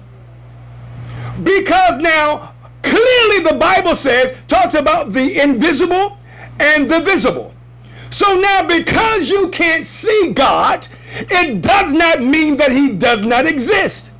Because 1.42 1.98
now 1.98 2.54
clearly 2.82 3.40
the 3.40 3.56
Bible 3.58 3.96
says 3.96 4.36
talks 4.46 4.74
about 4.74 5.12
the 5.12 5.40
invisible 5.40 6.16
and 6.60 6.88
the 6.88 7.00
visible. 7.00 7.52
So 8.10 8.38
now 8.38 8.66
because 8.66 9.28
you 9.28 9.48
can't 9.48 9.84
see 9.84 10.32
God, 10.32 10.86
it 11.12 11.60
does 11.62 11.92
not 11.92 12.22
mean 12.22 12.56
that 12.58 12.70
he 12.70 12.90
does 12.92 13.24
not 13.24 13.44
exist. 13.44 14.12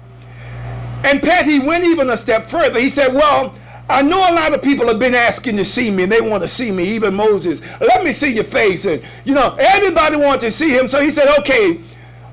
And 1.04 1.22
Pat, 1.22 1.46
he 1.46 1.60
went 1.60 1.84
even 1.84 2.10
a 2.10 2.16
step 2.16 2.46
further. 2.46 2.80
He 2.80 2.88
said, 2.88 3.14
Well, 3.14 3.54
I 3.88 4.02
know 4.02 4.18
a 4.18 4.34
lot 4.34 4.52
of 4.52 4.60
people 4.60 4.86
have 4.88 4.98
been 4.98 5.14
asking 5.14 5.56
to 5.56 5.64
see 5.64 5.90
me 5.90 6.02
and 6.02 6.12
they 6.12 6.20
want 6.20 6.42
to 6.42 6.48
see 6.48 6.70
me, 6.70 6.84
even 6.94 7.14
Moses. 7.14 7.62
Let 7.80 8.04
me 8.04 8.12
see 8.12 8.32
your 8.34 8.44
face. 8.44 8.84
And, 8.84 9.02
you 9.24 9.34
know, 9.34 9.56
everybody 9.58 10.16
wanted 10.16 10.40
to 10.42 10.50
see 10.50 10.70
him. 10.70 10.88
So 10.88 11.00
he 11.00 11.10
said, 11.10 11.28
Okay, 11.38 11.80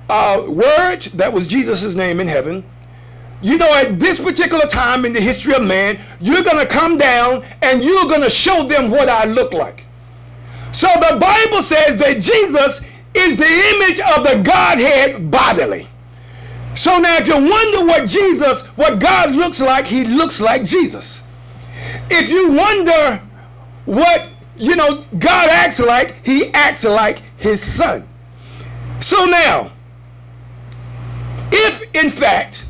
uh, 0.09 0.43
Word, 0.47 1.03
that 1.13 1.31
was 1.31 1.47
Jesus' 1.47 1.95
name 1.95 2.19
in 2.19 2.27
heaven. 2.27 2.63
You 3.41 3.57
know, 3.57 3.73
at 3.73 3.99
this 3.99 4.19
particular 4.19 4.65
time 4.65 5.05
in 5.05 5.13
the 5.13 5.21
history 5.21 5.53
of 5.53 5.63
man, 5.63 5.99
you're 6.19 6.43
going 6.43 6.57
to 6.57 6.65
come 6.65 6.97
down 6.97 7.43
and 7.61 7.83
you're 7.83 8.05
going 8.05 8.21
to 8.21 8.29
show 8.29 8.67
them 8.67 8.89
what 8.89 9.07
I 9.07 9.25
look 9.25 9.53
like. 9.53 9.85
So 10.71 10.87
the 10.87 11.17
Bible 11.17 11.63
says 11.63 11.97
that 11.99 12.21
Jesus 12.21 12.81
is 13.13 13.37
the 13.37 13.45
image 13.75 13.99
of 13.99 14.23
the 14.23 14.41
Godhead 14.43 15.31
bodily. 15.31 15.87
So 16.75 16.97
now, 16.99 17.15
if 17.15 17.27
you 17.27 17.35
wonder 17.35 17.85
what 17.85 18.09
Jesus, 18.09 18.63
what 18.75 18.99
God 18.99 19.33
looks 19.33 19.61
like, 19.61 19.85
he 19.85 20.03
looks 20.03 20.41
like 20.41 20.65
Jesus. 20.65 21.23
If 22.09 22.29
you 22.29 22.51
wonder 22.51 23.21
what, 23.85 24.29
you 24.57 24.75
know, 24.75 25.03
God 25.17 25.49
acts 25.49 25.79
like, 25.79 26.23
he 26.25 26.53
acts 26.53 26.83
like 26.83 27.21
his 27.37 27.61
son. 27.61 28.07
So 28.99 29.25
now, 29.25 29.71
if 31.51 31.83
in 31.93 32.09
fact 32.09 32.65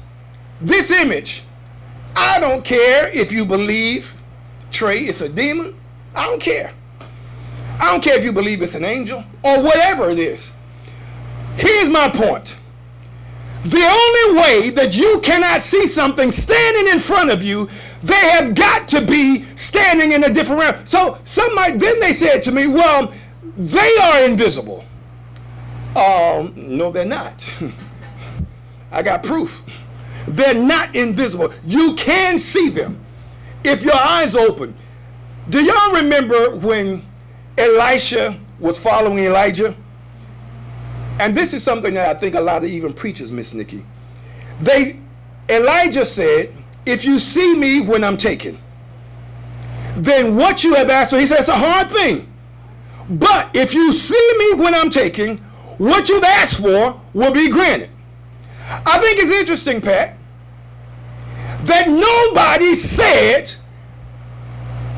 this 0.62 0.92
image, 0.92 1.44
I 2.16 2.40
don't 2.40 2.64
care 2.64 3.10
if 3.10 3.32
you 3.32 3.46
believe 3.46 4.14
Trey 4.72 5.08
is 5.08 5.22
a 5.22 5.30
demon, 5.30 5.76
I 6.14 6.26
don't 6.26 6.42
care. 6.42 6.74
I 7.80 7.92
don't 7.92 8.02
care 8.02 8.18
if 8.18 8.24
you 8.24 8.32
believe 8.32 8.62
it's 8.62 8.76
an 8.76 8.86
angel 8.86 9.24
or 9.44 9.62
whatever 9.62 10.10
it 10.10 10.20
is. 10.20 10.52
Here's 11.58 11.90
my 11.90 12.10
point. 12.10 12.58
The 13.64 13.84
only 13.84 14.42
way 14.42 14.70
that 14.72 14.96
you 14.96 15.20
cannot 15.22 15.64
see 15.64 15.88
something 15.88 16.32
standing 16.32 16.92
in 16.92 17.00
front 17.00 17.32
of 17.32 17.42
you, 17.42 17.68
they 18.06 18.30
have 18.30 18.54
got 18.54 18.88
to 18.90 19.02
be 19.02 19.46
standing 19.56 20.12
in 20.12 20.24
a 20.24 20.30
different 20.30 20.62
realm. 20.62 20.86
So 20.86 21.18
somebody 21.24 21.78
then 21.78 22.00
they 22.00 22.14
said 22.14 22.44
to 22.44 22.52
me, 22.52 22.68
"Well, 22.68 23.12
they 23.58 23.98
are 23.98 24.26
invisible." 24.26 24.86
Um, 25.96 26.54
no, 26.56 26.92
they're 26.92 27.06
not. 27.06 27.52
I 28.92 29.02
got 29.02 29.24
proof. 29.24 29.64
They're 30.28 30.54
not 30.54 30.96
invisible. 30.96 31.52
You 31.66 31.96
can 31.96 32.38
see 32.38 32.70
them 32.70 33.00
if 33.64 33.82
your 33.82 33.96
eyes 33.98 34.36
open. 34.36 34.76
Do 35.50 35.64
y'all 35.64 35.94
remember 35.94 36.56
when 36.56 37.04
Elisha 37.58 38.40
was 38.60 38.78
following 38.78 39.20
Elijah? 39.20 39.76
And 41.20 41.36
this 41.36 41.54
is 41.54 41.64
something 41.64 41.94
that 41.96 42.16
I 42.16 42.20
think 42.20 42.36
a 42.36 42.42
lot 42.42 42.64
of 42.64 42.70
even 42.70 42.94
preachers 42.94 43.32
miss, 43.32 43.54
Nikki. 43.54 43.86
They 44.62 45.00
Elijah 45.50 46.06
said, 46.06 46.54
if 46.86 47.04
you 47.04 47.20
see 47.20 47.56
me 47.56 47.82
when 47.82 48.04
I'm 48.04 48.18
taken, 48.18 48.58
then 49.96 50.36
what 50.36 50.64
you 50.64 50.76
have 50.76 50.90
asked 50.90 51.12
for, 51.12 51.20
he 51.20 51.26
said 51.26 51.40
it's 51.40 51.48
a 51.48 51.56
hard 51.56 51.90
thing. 51.90 52.32
But 53.10 53.50
if 53.56 53.74
you 53.74 53.94
see 53.94 54.34
me 54.38 54.54
when 54.56 54.74
I'm 54.74 54.90
taken, 54.90 55.38
what 55.78 56.10
you've 56.10 56.24
asked 56.24 56.60
for 56.60 57.00
will 57.14 57.32
be 57.32 57.50
granted. 57.50 57.90
I 58.68 59.00
think 59.00 59.20
it's 59.20 59.32
interesting, 59.32 59.82
Pat, 59.82 60.18
that 61.64 61.88
nobody 61.90 62.76
said 62.76 63.54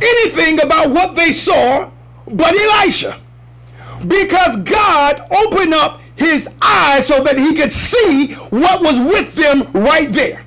anything 0.01 0.61
about 0.61 0.91
what 0.91 1.15
they 1.15 1.31
saw 1.31 1.91
but 2.27 2.55
Elisha. 2.55 3.19
Because 4.07 4.57
God 4.57 5.25
opened 5.31 5.73
up 5.73 6.01
his 6.15 6.47
eyes 6.61 7.07
so 7.07 7.23
that 7.23 7.37
he 7.37 7.55
could 7.55 7.71
see 7.71 8.33
what 8.49 8.81
was 8.81 8.99
with 8.99 9.33
them 9.35 9.71
right 9.73 10.11
there. 10.11 10.43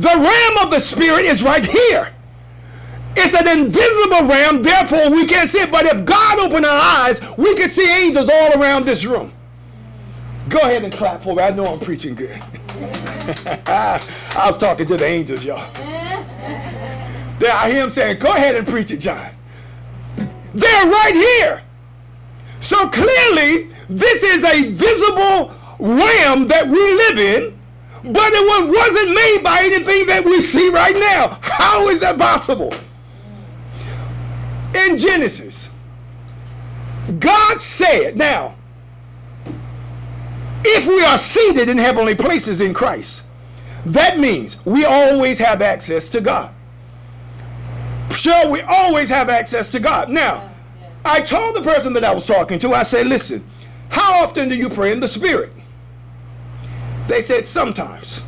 The 0.00 0.08
realm 0.08 0.66
of 0.66 0.70
the 0.70 0.78
spirit 0.78 1.26
is 1.26 1.42
right 1.42 1.62
here. 1.62 2.14
It's 3.16 3.34
an 3.34 3.46
invisible 3.46 4.26
realm, 4.26 4.62
therefore 4.62 5.10
we 5.10 5.26
can't 5.26 5.50
see 5.50 5.58
it. 5.58 5.70
But 5.70 5.84
if 5.84 6.06
God 6.06 6.38
opened 6.38 6.64
our 6.64 6.80
eyes, 6.80 7.20
we 7.36 7.54
can 7.54 7.68
see 7.68 7.86
angels 7.86 8.30
all 8.30 8.58
around 8.58 8.86
this 8.86 9.04
room. 9.04 9.30
Go 10.48 10.58
ahead 10.60 10.84
and 10.84 10.92
clap 10.92 11.22
for 11.22 11.34
me. 11.34 11.42
I 11.42 11.50
know 11.50 11.66
I'm 11.66 11.80
preaching 11.80 12.14
good. 12.14 12.30
I 13.66 14.46
was 14.46 14.56
talking 14.56 14.86
to 14.86 14.96
the 14.96 15.04
angels, 15.04 15.44
y'all. 15.44 15.70
There, 17.38 17.52
I 17.52 17.70
hear 17.70 17.84
him 17.84 17.90
saying, 17.90 18.20
Go 18.20 18.32
ahead 18.32 18.54
and 18.54 18.66
preach 18.66 18.90
it, 18.90 19.00
John. 19.00 19.30
They're 20.54 20.86
right 20.86 21.14
here. 21.14 21.62
So 22.60 22.88
clearly, 22.88 23.68
this 23.90 24.22
is 24.22 24.44
a 24.44 24.70
visible 24.70 25.52
realm 25.78 26.46
that 26.46 26.66
we 26.66 26.78
live 26.78 27.18
in, 27.18 27.59
But 28.02 28.32
it 28.32 28.46
was, 28.46 28.76
wasn't 28.76 29.14
made 29.14 29.40
by 29.42 29.60
anything 29.62 30.06
that 30.06 30.24
we 30.24 30.40
see 30.40 30.70
right 30.70 30.94
now. 30.94 31.38
How 31.42 31.88
is 31.88 32.00
that 32.00 32.18
possible? 32.18 32.72
In 34.74 34.96
Genesis, 34.96 35.70
God 37.18 37.60
said, 37.60 38.16
now, 38.16 38.54
if 40.64 40.86
we 40.86 41.02
are 41.02 41.18
seated 41.18 41.68
in 41.68 41.76
heavenly 41.78 42.14
places 42.14 42.60
in 42.60 42.72
Christ, 42.72 43.22
that 43.84 44.18
means 44.18 44.64
we 44.64 44.84
always 44.84 45.38
have 45.38 45.60
access 45.62 46.08
to 46.10 46.20
God. 46.20 46.54
Sure, 48.12 48.48
we 48.48 48.60
always 48.62 49.08
have 49.08 49.28
access 49.28 49.70
to 49.70 49.80
God. 49.80 50.08
Now, 50.10 50.50
I 51.04 51.20
told 51.20 51.56
the 51.56 51.62
person 51.62 51.92
that 51.94 52.04
I 52.04 52.14
was 52.14 52.26
talking 52.26 52.58
to, 52.60 52.74
I 52.74 52.82
said, 52.82 53.06
listen, 53.06 53.44
how 53.88 54.22
often 54.22 54.48
do 54.48 54.54
you 54.54 54.68
pray 54.68 54.92
in 54.92 55.00
the 55.00 55.08
Spirit? 55.08 55.52
They 57.06 57.22
said, 57.22 57.46
sometimes. 57.46 58.22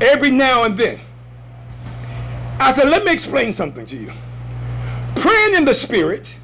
Every 0.00 0.30
now 0.30 0.64
and 0.64 0.76
then. 0.76 1.00
I 2.58 2.72
said, 2.72 2.88
let 2.88 3.04
me 3.04 3.12
explain 3.12 3.52
something 3.52 3.86
to 3.86 3.96
you. 3.96 4.12
Praying 5.16 5.54
in 5.54 5.64
the 5.64 5.74
Spirit 5.74 6.34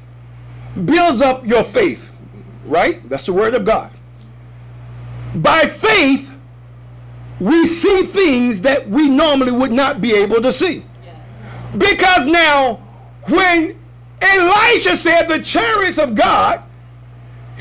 builds 0.85 1.21
up 1.21 1.45
your 1.45 1.63
faith, 1.63 2.11
right? 2.65 3.07
That's 3.09 3.25
the 3.25 3.33
Word 3.33 3.55
of 3.55 3.65
God. 3.65 3.91
By 5.35 5.61
faith, 5.61 6.31
we 7.39 7.65
see 7.65 8.03
things 8.03 8.61
that 8.61 8.89
we 8.89 9.09
normally 9.09 9.51
would 9.51 9.71
not 9.71 10.01
be 10.01 10.13
able 10.13 10.41
to 10.41 10.53
see. 10.53 10.85
Because 11.77 12.27
now, 12.27 12.75
when 13.27 13.79
Elisha 14.21 14.97
said 14.97 15.27
the 15.27 15.39
chariots 15.39 15.97
of 15.97 16.15
God, 16.15 16.63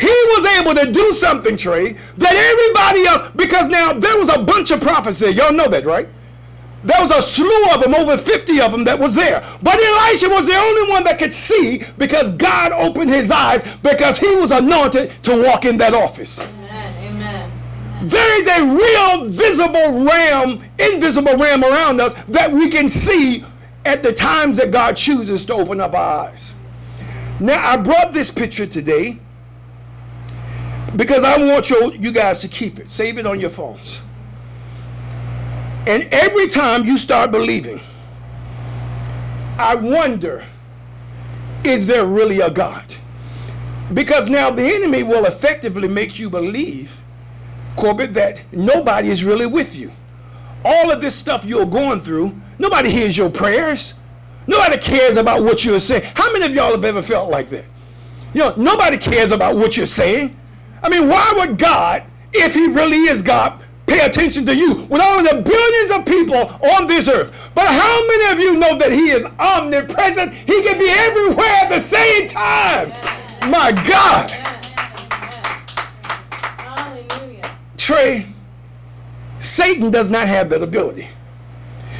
he 0.00 0.06
was 0.06 0.46
able 0.58 0.74
to 0.74 0.90
do 0.90 1.12
something, 1.12 1.56
Trey, 1.56 1.96
that 2.16 2.34
everybody 2.34 3.06
else, 3.06 3.30
because 3.36 3.68
now 3.68 3.92
there 3.92 4.18
was 4.18 4.30
a 4.30 4.38
bunch 4.38 4.70
of 4.70 4.80
prophets 4.80 5.20
there. 5.20 5.30
Y'all 5.30 5.52
know 5.52 5.68
that, 5.68 5.84
right? 5.84 6.08
There 6.82 7.00
was 7.02 7.10
a 7.10 7.20
slew 7.20 7.74
of 7.74 7.82
them, 7.82 7.94
over 7.94 8.16
50 8.16 8.60
of 8.62 8.72
them 8.72 8.84
that 8.84 8.98
was 8.98 9.14
there. 9.14 9.46
But 9.62 9.74
Elisha 9.74 10.30
was 10.30 10.46
the 10.46 10.56
only 10.56 10.90
one 10.90 11.04
that 11.04 11.18
could 11.18 11.34
see 11.34 11.82
because 11.98 12.30
God 12.32 12.72
opened 12.72 13.10
his 13.10 13.30
eyes 13.30 13.62
because 13.82 14.18
he 14.18 14.34
was 14.36 14.50
anointed 14.50 15.22
to 15.24 15.42
walk 15.42 15.66
in 15.66 15.76
that 15.78 15.92
office. 15.92 16.40
Amen. 16.40 17.14
Amen. 17.14 18.08
There 18.08 18.40
is 18.40 18.46
a 18.46 18.64
real 18.64 19.26
visible 19.26 20.04
realm, 20.04 20.64
invisible 20.78 21.36
realm 21.36 21.62
around 21.62 22.00
us 22.00 22.14
that 22.28 22.50
we 22.50 22.70
can 22.70 22.88
see 22.88 23.44
at 23.84 24.02
the 24.02 24.12
times 24.12 24.56
that 24.56 24.70
God 24.70 24.96
chooses 24.96 25.44
to 25.46 25.54
open 25.54 25.80
up 25.80 25.92
our 25.92 26.28
eyes. 26.28 26.54
Now, 27.38 27.62
I 27.66 27.76
brought 27.76 28.14
this 28.14 28.30
picture 28.30 28.66
today 28.66 29.18
because 30.96 31.24
I 31.24 31.38
want 31.38 31.70
you, 31.70 31.92
you 31.92 32.12
guys 32.12 32.40
to 32.40 32.48
keep 32.48 32.78
it. 32.78 32.90
Save 32.90 33.18
it 33.18 33.26
on 33.26 33.38
your 33.40 33.50
phones. 33.50 34.02
And 35.86 36.04
every 36.12 36.48
time 36.48 36.84
you 36.84 36.98
start 36.98 37.30
believing, 37.30 37.80
I 39.58 39.74
wonder 39.74 40.44
is 41.64 41.86
there 41.86 42.06
really 42.06 42.40
a 42.40 42.50
God? 42.50 42.94
Because 43.92 44.28
now 44.28 44.50
the 44.50 44.62
enemy 44.62 45.02
will 45.02 45.26
effectively 45.26 45.88
make 45.88 46.18
you 46.18 46.30
believe, 46.30 46.96
Corbett, 47.76 48.14
that 48.14 48.40
nobody 48.52 49.10
is 49.10 49.24
really 49.24 49.46
with 49.46 49.74
you. 49.74 49.92
All 50.64 50.90
of 50.90 51.00
this 51.00 51.14
stuff 51.14 51.44
you're 51.44 51.66
going 51.66 52.00
through, 52.00 52.34
nobody 52.58 52.90
hears 52.90 53.16
your 53.16 53.30
prayers. 53.30 53.94
Nobody 54.46 54.78
cares 54.78 55.16
about 55.16 55.42
what 55.42 55.64
you're 55.64 55.80
saying. 55.80 56.04
How 56.14 56.32
many 56.32 56.46
of 56.46 56.54
y'all 56.54 56.70
have 56.72 56.84
ever 56.84 57.02
felt 57.02 57.30
like 57.30 57.50
that? 57.50 57.64
You 58.32 58.40
know, 58.40 58.54
nobody 58.56 58.96
cares 58.96 59.32
about 59.32 59.56
what 59.56 59.76
you're 59.76 59.86
saying. 59.86 60.36
I 60.82 60.88
mean, 60.88 61.08
why 61.08 61.32
would 61.36 61.58
God, 61.58 62.04
if 62.32 62.54
He 62.54 62.66
really 62.66 63.04
is 63.04 63.22
God, 63.22 63.62
pay 63.86 64.00
attention 64.00 64.46
to 64.46 64.54
you 64.54 64.86
with 64.88 65.00
all 65.00 65.18
of 65.18 65.28
the 65.28 65.42
billions 65.42 65.90
of 65.90 66.06
people 66.06 66.48
on 66.74 66.86
this 66.86 67.08
earth? 67.08 67.34
But 67.54 67.66
how 67.66 68.06
many 68.06 68.32
of 68.32 68.40
you 68.40 68.56
know 68.56 68.78
that 68.78 68.92
He 68.92 69.10
is 69.10 69.24
omnipresent? 69.38 70.32
He 70.32 70.62
can 70.62 70.78
be 70.78 70.88
everywhere 70.88 71.50
at 71.62 71.68
the 71.68 71.80
same 71.82 72.28
time. 72.28 72.90
My 73.50 73.72
God. 73.72 74.30
Hallelujah. 76.58 77.56
Trey, 77.76 78.26
Satan 79.38 79.90
does 79.90 80.08
not 80.08 80.28
have 80.28 80.48
that 80.50 80.62
ability. 80.62 81.08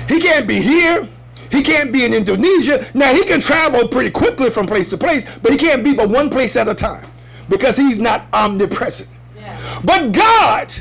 He 0.08 0.20
can't 0.20 0.46
be 0.46 0.60
here. 0.60 1.08
He 1.50 1.62
can't 1.62 1.92
be 1.92 2.04
in 2.04 2.14
Indonesia. 2.14 2.86
Now, 2.94 3.12
he 3.12 3.24
can 3.24 3.40
travel 3.40 3.88
pretty 3.88 4.10
quickly 4.10 4.50
from 4.50 4.68
place 4.68 4.88
to 4.90 4.96
place, 4.96 5.26
but 5.42 5.50
he 5.50 5.58
can't 5.58 5.82
be 5.82 5.92
but 5.94 6.08
one 6.08 6.30
place 6.30 6.56
at 6.56 6.68
a 6.68 6.74
time 6.74 7.09
because 7.50 7.76
he's 7.76 7.98
not 7.98 8.26
omnipresent. 8.32 9.10
Yeah. 9.36 9.80
But 9.84 10.12
God, 10.12 10.72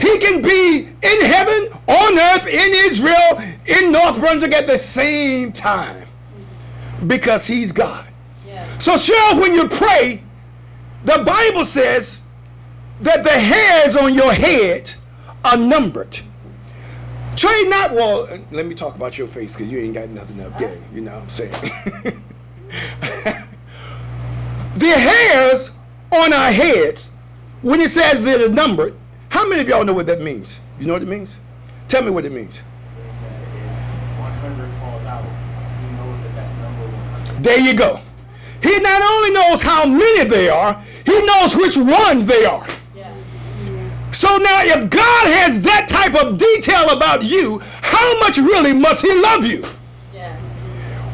he 0.00 0.18
can 0.18 0.42
be 0.42 0.78
in 0.78 1.24
heaven, 1.24 1.68
on 1.86 2.18
earth, 2.18 2.46
in 2.46 2.72
Israel, 2.88 3.40
in 3.66 3.92
North 3.92 4.18
Brunswick 4.18 4.52
at 4.52 4.66
the 4.66 4.78
same 4.78 5.52
time 5.52 6.08
because 7.06 7.46
he's 7.46 7.70
God. 7.70 8.08
Yeah. 8.46 8.78
So, 8.78 8.96
sure, 8.96 9.36
when 9.36 9.54
you 9.54 9.68
pray, 9.68 10.22
the 11.04 11.22
Bible 11.24 11.64
says 11.64 12.18
that 13.02 13.22
the 13.22 13.30
hairs 13.30 13.96
on 13.96 14.14
your 14.14 14.32
head 14.32 14.94
are 15.44 15.58
numbered. 15.58 16.18
Trey, 17.36 17.64
not 17.64 17.92
well. 17.92 18.28
Let 18.50 18.66
me 18.66 18.74
talk 18.74 18.94
about 18.94 19.18
your 19.18 19.26
face 19.26 19.54
because 19.54 19.70
you 19.70 19.78
ain't 19.78 19.94
got 19.94 20.08
nothing 20.08 20.40
up 20.40 20.58
there. 20.58 20.78
You 20.94 21.02
know 21.02 21.14
what 21.14 21.22
I'm 21.22 21.30
saying? 21.30 22.22
the 24.76 24.90
hairs 24.90 25.70
on 26.10 26.32
our 26.32 26.52
heads, 26.52 27.10
when 27.62 27.80
it 27.80 27.90
says 27.90 28.24
they're 28.24 28.48
numbered, 28.48 28.94
how 29.28 29.48
many 29.48 29.62
of 29.62 29.68
y'all 29.68 29.84
know 29.84 29.92
what 29.92 30.06
that 30.06 30.20
means? 30.20 30.60
You 30.78 30.86
know 30.86 30.92
what 30.92 31.02
it 31.02 31.08
means? 31.08 31.36
Tell 31.88 32.02
me 32.02 32.10
what 32.10 32.24
it 32.24 32.32
means. 32.32 32.58
100 32.58 34.80
falls 34.80 35.04
out, 35.04 35.24
he 35.24 35.96
knows 35.96 36.22
that 36.22 36.34
that's 36.34 36.54
number 36.54 37.42
There 37.42 37.60
you 37.60 37.74
go. 37.74 38.00
He 38.62 38.78
not 38.80 39.02
only 39.02 39.30
knows 39.30 39.60
how 39.60 39.86
many 39.86 40.24
they 40.24 40.48
are, 40.48 40.82
he 41.04 41.24
knows 41.24 41.54
which 41.54 41.76
ones 41.76 42.26
they 42.26 42.44
are. 42.44 42.66
Yeah. 42.94 43.14
So 44.10 44.36
now, 44.38 44.62
if 44.62 44.90
God 44.90 45.26
has 45.26 45.60
that 45.62 45.88
type 45.88 46.14
of 46.14 46.38
detail 46.38 46.90
about 46.90 47.22
you, 47.22 47.60
how 47.82 48.18
much 48.20 48.38
really 48.38 48.72
must 48.72 49.02
He 49.02 49.14
love 49.14 49.46
you? 49.46 49.64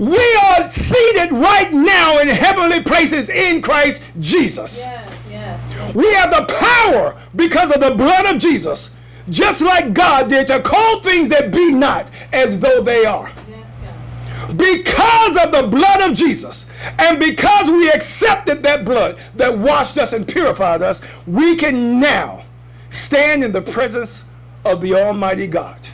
We 0.00 0.34
are 0.46 0.66
seated 0.66 1.30
right 1.30 1.70
now 1.74 2.20
in 2.20 2.28
heavenly 2.28 2.82
places 2.82 3.28
in 3.28 3.60
Christ 3.60 4.00
Jesus. 4.18 4.78
Yes. 4.78 5.12
Yes. 5.28 5.94
We 5.94 6.10
have 6.14 6.30
the 6.30 6.46
power 6.46 7.20
because 7.36 7.70
of 7.70 7.82
the 7.82 7.90
blood 7.94 8.24
of 8.24 8.40
Jesus, 8.40 8.92
just 9.28 9.60
like 9.60 9.92
God 9.92 10.30
did 10.30 10.46
to 10.46 10.62
call 10.62 11.00
things 11.00 11.28
that 11.28 11.50
be 11.50 11.70
not 11.70 12.10
as 12.32 12.58
though 12.58 12.80
they 12.82 13.04
are. 13.04 13.30
Yes, 13.50 13.66
God. 13.82 14.56
Because 14.56 15.36
of 15.36 15.52
the 15.52 15.68
blood 15.68 16.00
of 16.00 16.16
Jesus, 16.16 16.64
and 16.98 17.20
because 17.20 17.68
we 17.68 17.90
accepted 17.90 18.62
that 18.62 18.86
blood 18.86 19.18
that 19.36 19.58
washed 19.58 19.98
us 19.98 20.14
and 20.14 20.26
purified 20.26 20.80
us, 20.80 21.02
we 21.26 21.56
can 21.56 22.00
now 22.00 22.44
stand 22.88 23.44
in 23.44 23.52
the 23.52 23.60
presence 23.60 24.24
of 24.64 24.80
the 24.80 24.94
Almighty 24.94 25.46
God, 25.46 25.88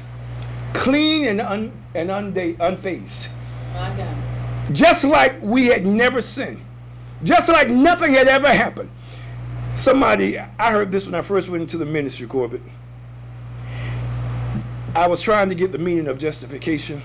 clean 0.74 1.26
and, 1.26 1.40
un, 1.40 1.72
and 1.92 2.08
unfazed. 2.08 3.30
Just 4.72 5.04
like 5.04 5.40
we 5.42 5.66
had 5.66 5.86
never 5.86 6.20
sinned, 6.20 6.60
just 7.22 7.48
like 7.48 7.68
nothing 7.68 8.12
had 8.12 8.28
ever 8.28 8.52
happened. 8.52 8.90
Somebody, 9.74 10.38
I 10.38 10.70
heard 10.70 10.90
this 10.90 11.06
when 11.06 11.14
I 11.14 11.22
first 11.22 11.48
went 11.48 11.62
into 11.62 11.76
the 11.76 11.86
ministry, 11.86 12.26
Corbett. 12.26 12.62
I 14.94 15.06
was 15.06 15.20
trying 15.20 15.50
to 15.50 15.54
get 15.54 15.72
the 15.72 15.78
meaning 15.78 16.08
of 16.08 16.18
justification. 16.18 17.02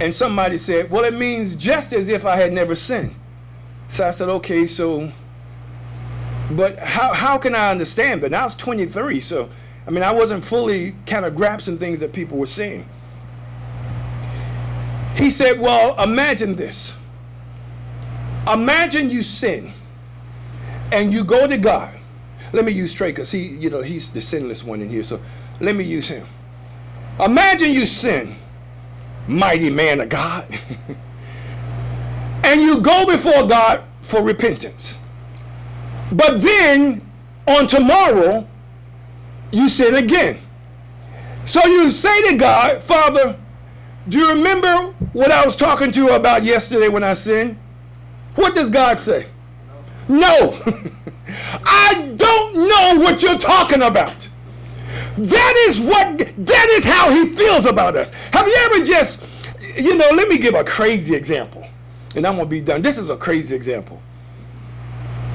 And 0.00 0.14
somebody 0.14 0.58
said, 0.58 0.90
Well, 0.90 1.04
it 1.04 1.14
means 1.14 1.56
just 1.56 1.92
as 1.92 2.08
if 2.08 2.24
I 2.24 2.36
had 2.36 2.52
never 2.52 2.74
sinned. 2.74 3.14
So 3.88 4.06
I 4.06 4.12
said, 4.12 4.28
Okay, 4.28 4.66
so, 4.66 5.12
but 6.52 6.78
how, 6.78 7.12
how 7.12 7.38
can 7.38 7.56
I 7.56 7.70
understand 7.70 8.22
that? 8.22 8.32
I 8.32 8.44
was 8.44 8.54
23, 8.54 9.20
so, 9.20 9.50
I 9.86 9.90
mean, 9.90 10.04
I 10.04 10.12
wasn't 10.12 10.44
fully 10.44 10.94
kind 11.06 11.24
of 11.24 11.34
grasping 11.34 11.78
things 11.78 11.98
that 12.00 12.12
people 12.12 12.38
were 12.38 12.46
saying. 12.46 12.88
He 15.16 15.30
said, 15.30 15.60
Well, 15.60 16.00
imagine 16.02 16.54
this. 16.54 16.94
Imagine 18.50 19.08
you 19.10 19.22
sin 19.22 19.72
and 20.90 21.12
you 21.12 21.24
go 21.24 21.46
to 21.46 21.56
God. 21.56 21.94
Let 22.52 22.64
me 22.64 22.72
use 22.72 22.92
Trey 22.92 23.10
because 23.10 23.30
he, 23.30 23.46
you 23.46 23.70
know, 23.70 23.80
he's 23.80 24.10
the 24.10 24.20
sinless 24.20 24.62
one 24.62 24.82
in 24.82 24.88
here. 24.88 25.02
So 25.02 25.20
let 25.60 25.74
me 25.74 25.84
use 25.84 26.08
him. 26.08 26.26
Imagine 27.18 27.72
you 27.72 27.86
sin, 27.86 28.36
mighty 29.26 29.70
man 29.70 30.00
of 30.00 30.08
God, 30.08 30.46
and 32.44 32.60
you 32.60 32.80
go 32.80 33.06
before 33.06 33.46
God 33.46 33.84
for 34.02 34.22
repentance. 34.22 34.98
But 36.10 36.42
then 36.42 37.00
on 37.46 37.66
tomorrow, 37.66 38.46
you 39.50 39.68
sin 39.68 39.94
again. 39.94 40.40
So 41.44 41.64
you 41.66 41.90
say 41.90 42.30
to 42.30 42.36
God, 42.36 42.82
Father, 42.82 43.38
do 44.08 44.18
you 44.18 44.28
remember 44.30 44.94
what 45.12 45.30
I 45.30 45.44
was 45.44 45.56
talking 45.56 45.92
to 45.92 46.00
you 46.00 46.10
about 46.10 46.44
yesterday 46.44 46.88
when 46.88 47.04
I 47.04 47.12
sinned? 47.12 47.58
What 48.34 48.54
does 48.54 48.70
God 48.70 48.98
say? 48.98 49.26
No. 50.08 50.58
I 51.64 52.12
don't 52.16 52.54
know 52.56 53.00
what 53.02 53.22
you're 53.22 53.38
talking 53.38 53.82
about. 53.82 54.28
That 55.16 55.64
is 55.68 55.80
what, 55.80 56.18
that 56.18 56.68
is 56.70 56.84
how 56.84 57.10
he 57.10 57.26
feels 57.34 57.66
about 57.66 57.96
us. 57.96 58.10
Have 58.32 58.46
you 58.46 58.56
ever 58.56 58.84
just, 58.84 59.22
you 59.76 59.96
know, 59.96 60.10
let 60.10 60.28
me 60.28 60.38
give 60.38 60.54
a 60.54 60.64
crazy 60.64 61.14
example. 61.14 61.66
And 62.14 62.26
I'm 62.26 62.36
going 62.36 62.46
to 62.46 62.50
be 62.50 62.60
done. 62.60 62.82
This 62.82 62.98
is 62.98 63.08
a 63.08 63.16
crazy 63.16 63.54
example. 63.54 64.02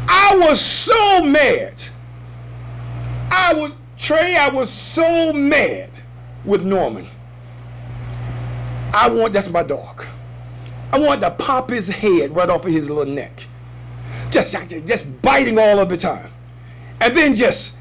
I 0.07 0.35
was 0.37 0.61
so 0.61 1.23
mad. 1.23 1.81
I 3.31 3.53
was, 3.53 3.71
Trey, 3.97 4.35
I 4.35 4.49
was 4.49 4.69
so 4.69 5.33
mad 5.33 5.89
with 6.45 6.63
Norman. 6.63 7.07
I 8.97 9.09
want, 9.09 9.31
that's 9.31 9.47
my 9.47 9.61
dog. 9.61 10.03
I 10.91 10.97
want 10.97 11.21
to 11.21 11.29
pop 11.29 11.69
his 11.69 11.87
head 11.87 12.35
right 12.35 12.49
off 12.49 12.65
of 12.65 12.71
his 12.71 12.89
little 12.89 13.13
neck. 13.13 13.45
Just, 14.31 14.55
just 14.87 15.21
biting 15.21 15.59
all 15.59 15.77
of 15.77 15.89
the 15.89 15.97
time. 15.97 16.31
And 16.99 17.15
then 17.15 17.35
just, 17.35 17.75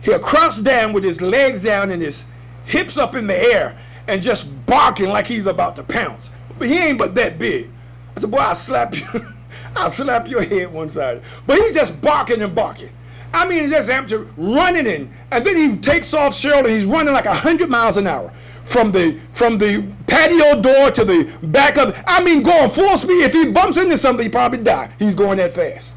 he'll 0.00 0.18
crouch 0.18 0.62
down 0.62 0.94
with 0.94 1.04
his 1.04 1.20
legs 1.20 1.62
down 1.62 1.90
and 1.90 2.00
his 2.00 2.24
hips 2.64 2.96
up 2.96 3.14
in 3.14 3.26
the 3.26 3.36
air 3.36 3.78
and 4.06 4.22
just 4.22 4.48
barking 4.64 5.10
like 5.10 5.26
he's 5.26 5.44
about 5.44 5.76
to 5.76 5.82
pounce. 5.82 6.30
But 6.58 6.68
he 6.68 6.78
ain't 6.78 6.96
but 6.96 7.14
that 7.16 7.38
big. 7.38 7.68
I 8.16 8.20
said, 8.20 8.30
boy, 8.30 8.38
I'll 8.38 8.54
slap 8.54 8.96
you. 8.96 9.06
I'll 9.76 9.90
slap 9.90 10.28
your 10.28 10.42
head 10.42 10.72
one 10.72 10.88
side. 10.88 11.20
But 11.46 11.58
he's 11.58 11.74
just 11.74 12.00
barking 12.00 12.40
and 12.40 12.54
barking. 12.54 12.88
I 13.34 13.46
mean, 13.46 13.68
just 13.68 13.90
amateur 13.90 14.24
running 14.38 14.86
in. 14.86 15.12
And 15.30 15.44
then 15.44 15.56
he 15.56 15.76
takes 15.76 16.14
off 16.14 16.32
Cheryl 16.32 16.60
and 16.60 16.70
he's 16.70 16.86
running 16.86 17.12
like 17.12 17.26
100 17.26 17.68
miles 17.68 17.98
an 17.98 18.06
hour 18.06 18.32
from 18.68 18.92
the 18.92 19.18
from 19.32 19.56
the 19.56 19.82
patio 20.06 20.60
door 20.60 20.90
to 20.90 21.02
the 21.02 21.24
back 21.42 21.78
of 21.78 21.98
I 22.06 22.22
mean 22.22 22.42
going 22.42 22.68
full 22.68 22.98
speed. 22.98 23.24
If 23.24 23.32
he 23.32 23.46
bumps 23.46 23.78
into 23.78 23.96
something, 23.96 24.24
he 24.24 24.28
probably 24.28 24.58
die. 24.58 24.92
He's 24.98 25.14
going 25.14 25.38
that 25.38 25.54
fast. 25.54 25.94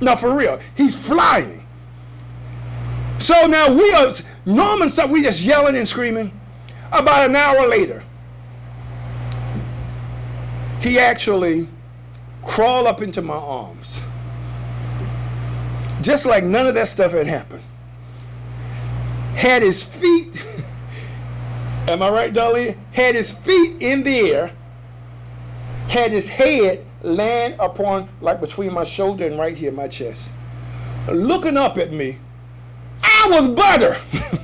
Now 0.00 0.16
for 0.16 0.34
real, 0.34 0.58
he's 0.74 0.96
flying. 0.96 1.66
So 3.18 3.46
now 3.46 3.72
we 3.72 3.92
are 3.92 4.10
Norman 4.46 4.88
stuff, 4.88 5.10
we 5.10 5.22
just 5.22 5.42
yelling 5.42 5.76
and 5.76 5.86
screaming. 5.86 6.40
About 6.90 7.28
an 7.28 7.36
hour 7.36 7.68
later, 7.68 8.02
he 10.80 10.98
actually 10.98 11.68
crawled 12.42 12.86
up 12.86 13.02
into 13.02 13.20
my 13.20 13.34
arms. 13.34 14.00
Just 16.00 16.24
like 16.24 16.44
none 16.44 16.66
of 16.66 16.74
that 16.74 16.88
stuff 16.88 17.12
had 17.12 17.26
happened. 17.26 17.62
Had 19.34 19.62
his 19.62 19.82
feet 19.82 20.42
Am 21.86 22.02
I 22.02 22.08
right, 22.08 22.32
Dolly? 22.32 22.76
Had 22.92 23.14
his 23.14 23.30
feet 23.30 23.76
in 23.80 24.02
the 24.04 24.30
air, 24.32 24.52
had 25.88 26.12
his 26.12 26.28
head 26.28 26.84
land 27.02 27.56
upon, 27.58 28.08
like 28.22 28.40
between 28.40 28.72
my 28.72 28.84
shoulder 28.84 29.26
and 29.26 29.38
right 29.38 29.54
here, 29.56 29.70
my 29.70 29.88
chest, 29.88 30.32
looking 31.10 31.58
up 31.58 31.76
at 31.76 31.92
me. 31.92 32.18
I 33.02 33.26
was 33.28 33.46
butter. 33.48 33.98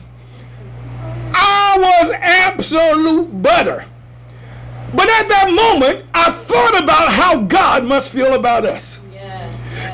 I 1.33 1.77
was 1.79 2.13
absolute 2.21 3.43
butter. 3.43 3.87
But 4.93 5.09
at 5.09 5.29
that 5.29 5.51
moment, 5.51 6.05
I 6.13 6.31
thought 6.31 6.83
about 6.83 7.11
how 7.11 7.43
God 7.43 7.85
must 7.85 8.11
feel 8.11 8.35
about 8.35 8.67
us. 8.67 9.01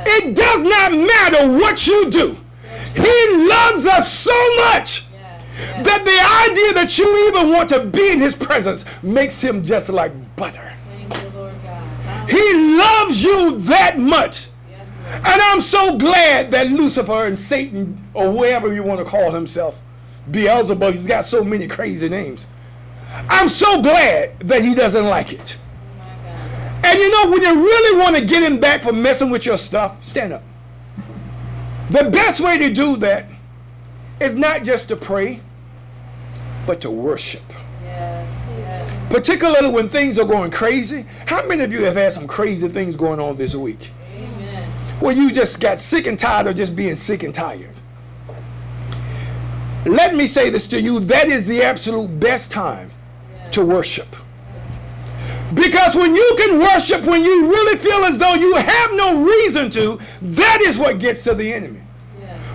It 0.08 0.34
does 0.34 0.62
not 0.62 0.92
matter 0.92 1.52
what 1.52 1.86
you 1.86 2.10
do. 2.10 2.36
He 2.94 3.46
loves 3.48 3.86
us 3.86 4.12
so 4.12 4.56
much 4.56 5.05
that 5.56 6.04
the 6.04 6.50
idea 6.50 6.74
that 6.74 6.98
you 6.98 7.28
even 7.28 7.50
want 7.50 7.68
to 7.70 7.80
be 7.80 8.12
in 8.12 8.18
his 8.18 8.34
presence 8.34 8.84
makes 9.02 9.40
him 9.40 9.64
just 9.64 9.88
like 9.88 10.12
butter. 10.36 10.74
He 12.28 12.76
loves 12.76 13.22
you 13.22 13.58
that 13.60 13.98
much. 13.98 14.48
And 15.08 15.40
I'm 15.40 15.60
so 15.60 15.96
glad 15.96 16.50
that 16.50 16.70
Lucifer 16.70 17.26
and 17.26 17.38
Satan, 17.38 18.02
or 18.12 18.32
whoever 18.32 18.72
you 18.72 18.82
want 18.82 18.98
to 18.98 19.04
call 19.04 19.30
himself, 19.30 19.80
Beelzebub, 20.30 20.94
he's 20.94 21.06
got 21.06 21.24
so 21.24 21.44
many 21.44 21.68
crazy 21.68 22.08
names. 22.08 22.46
I'm 23.28 23.48
so 23.48 23.80
glad 23.80 24.38
that 24.40 24.62
he 24.62 24.74
doesn't 24.74 25.06
like 25.06 25.32
it. 25.32 25.58
And 26.84 26.98
you 26.98 27.10
know, 27.10 27.30
when 27.30 27.42
you 27.42 27.54
really 27.54 27.98
want 27.98 28.16
to 28.16 28.24
get 28.24 28.42
him 28.42 28.60
back 28.60 28.82
for 28.82 28.92
messing 28.92 29.30
with 29.30 29.46
your 29.46 29.56
stuff, 29.56 30.04
stand 30.04 30.32
up. 30.32 30.42
The 31.90 32.10
best 32.10 32.40
way 32.40 32.58
to 32.58 32.72
do 32.72 32.96
that 32.98 33.26
is 34.20 34.34
not 34.34 34.64
just 34.64 34.88
to 34.88 34.96
pray, 34.96 35.40
but 36.66 36.80
to 36.82 36.90
worship. 36.90 37.42
Particularly 39.08 39.68
when 39.68 39.88
things 39.88 40.18
are 40.18 40.24
going 40.24 40.50
crazy. 40.50 41.06
How 41.26 41.46
many 41.46 41.62
of 41.62 41.72
you 41.72 41.84
have 41.84 41.94
had 41.94 42.12
some 42.12 42.26
crazy 42.26 42.68
things 42.68 42.96
going 42.96 43.20
on 43.20 43.36
this 43.36 43.54
week? 43.54 43.90
Amen. 44.12 44.68
Where 45.00 45.14
you 45.14 45.30
just 45.30 45.60
got 45.60 45.80
sick 45.80 46.06
and 46.06 46.18
tired 46.18 46.48
of 46.48 46.56
just 46.56 46.74
being 46.74 46.96
sick 46.96 47.22
and 47.22 47.34
tired. 47.34 47.70
Let 49.86 50.16
me 50.16 50.26
say 50.26 50.50
this 50.50 50.66
to 50.68 50.80
you 50.80 50.98
that 51.00 51.28
is 51.28 51.46
the 51.46 51.62
absolute 51.62 52.18
best 52.18 52.50
time 52.50 52.90
to 53.52 53.64
worship. 53.64 54.16
Because 55.54 55.94
when 55.94 56.16
you 56.16 56.34
can 56.36 56.58
worship, 56.58 57.04
when 57.04 57.22
you 57.22 57.48
really 57.48 57.78
feel 57.78 58.04
as 58.04 58.18
though 58.18 58.34
you 58.34 58.56
have 58.56 58.92
no 58.94 59.22
reason 59.22 59.70
to, 59.70 60.00
that 60.20 60.60
is 60.62 60.76
what 60.76 60.98
gets 60.98 61.22
to 61.24 61.34
the 61.34 61.52
enemy. 61.52 61.80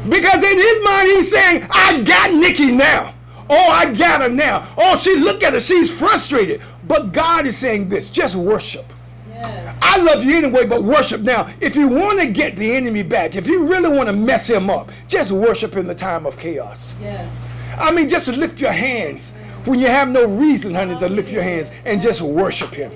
Because 0.09 0.43
in 0.43 0.57
his 0.57 0.83
mind, 0.83 1.07
he's 1.07 1.31
saying, 1.31 1.67
I 1.71 2.01
got 2.01 2.33
Nikki 2.33 2.71
now. 2.71 3.13
Oh, 3.53 3.69
I 3.69 3.93
got 3.93 4.21
her 4.21 4.29
now. 4.29 4.73
Oh, 4.77 4.95
she 4.95 5.17
look 5.17 5.43
at 5.43 5.53
her. 5.53 5.59
She's 5.59 5.91
frustrated. 5.91 6.61
But 6.87 7.11
God 7.11 7.45
is 7.45 7.57
saying 7.57 7.89
this, 7.89 8.09
just 8.09 8.35
worship. 8.35 8.85
Yes. 9.29 9.77
I 9.81 9.97
love 9.97 10.23
you 10.23 10.37
anyway, 10.37 10.65
but 10.65 10.83
worship 10.85 11.19
now. 11.19 11.51
If 11.59 11.75
you 11.75 11.89
want 11.89 12.19
to 12.19 12.27
get 12.27 12.55
the 12.55 12.71
enemy 12.73 13.03
back, 13.03 13.35
if 13.35 13.47
you 13.47 13.65
really 13.67 13.89
want 13.89 14.07
to 14.07 14.13
mess 14.13 14.49
him 14.49 14.69
up, 14.69 14.89
just 15.09 15.33
worship 15.33 15.75
in 15.75 15.85
the 15.85 15.93
time 15.93 16.25
of 16.25 16.37
chaos. 16.37 16.95
Yes. 17.01 17.33
I 17.77 17.91
mean, 17.91 18.07
just 18.07 18.29
lift 18.29 18.61
your 18.61 18.71
hands 18.71 19.33
when 19.65 19.79
you 19.79 19.87
have 19.87 20.07
no 20.07 20.25
reason, 20.25 20.73
honey, 20.73 20.97
to 20.99 21.09
lift 21.09 21.29
your 21.29 21.43
hands 21.43 21.71
and 21.83 22.01
just 22.01 22.21
worship 22.21 22.73
him. 22.73 22.91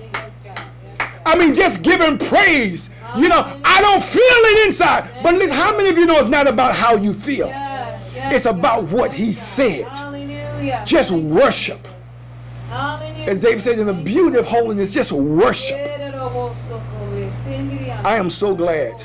I 1.25 1.37
mean, 1.37 1.53
just 1.53 1.81
give 1.81 1.99
him 1.99 2.17
praise. 2.17 2.89
You 3.17 3.27
know, 3.27 3.61
I 3.65 3.81
don't 3.81 4.03
feel 4.03 4.21
it 4.21 4.67
inside. 4.67 5.09
But 5.21 5.33
listen, 5.33 5.51
how 5.51 5.75
many 5.75 5.89
of 5.89 5.97
you 5.97 6.05
know 6.05 6.17
it's 6.17 6.29
not 6.29 6.47
about 6.47 6.75
how 6.75 6.95
you 6.95 7.13
feel? 7.13 7.51
It's 8.31 8.45
about 8.45 8.85
what 8.85 9.13
he 9.13 9.33
said. 9.33 9.87
Just 10.85 11.11
worship. 11.11 11.87
As 12.69 13.39
David 13.39 13.61
said, 13.61 13.79
in 13.79 13.87
the 13.87 13.93
beauty 13.93 14.37
of 14.37 14.47
holiness, 14.47 14.93
just 14.93 15.11
worship. 15.11 15.77
I 18.03 18.15
am 18.17 18.29
so 18.29 18.53
glad 18.55 19.03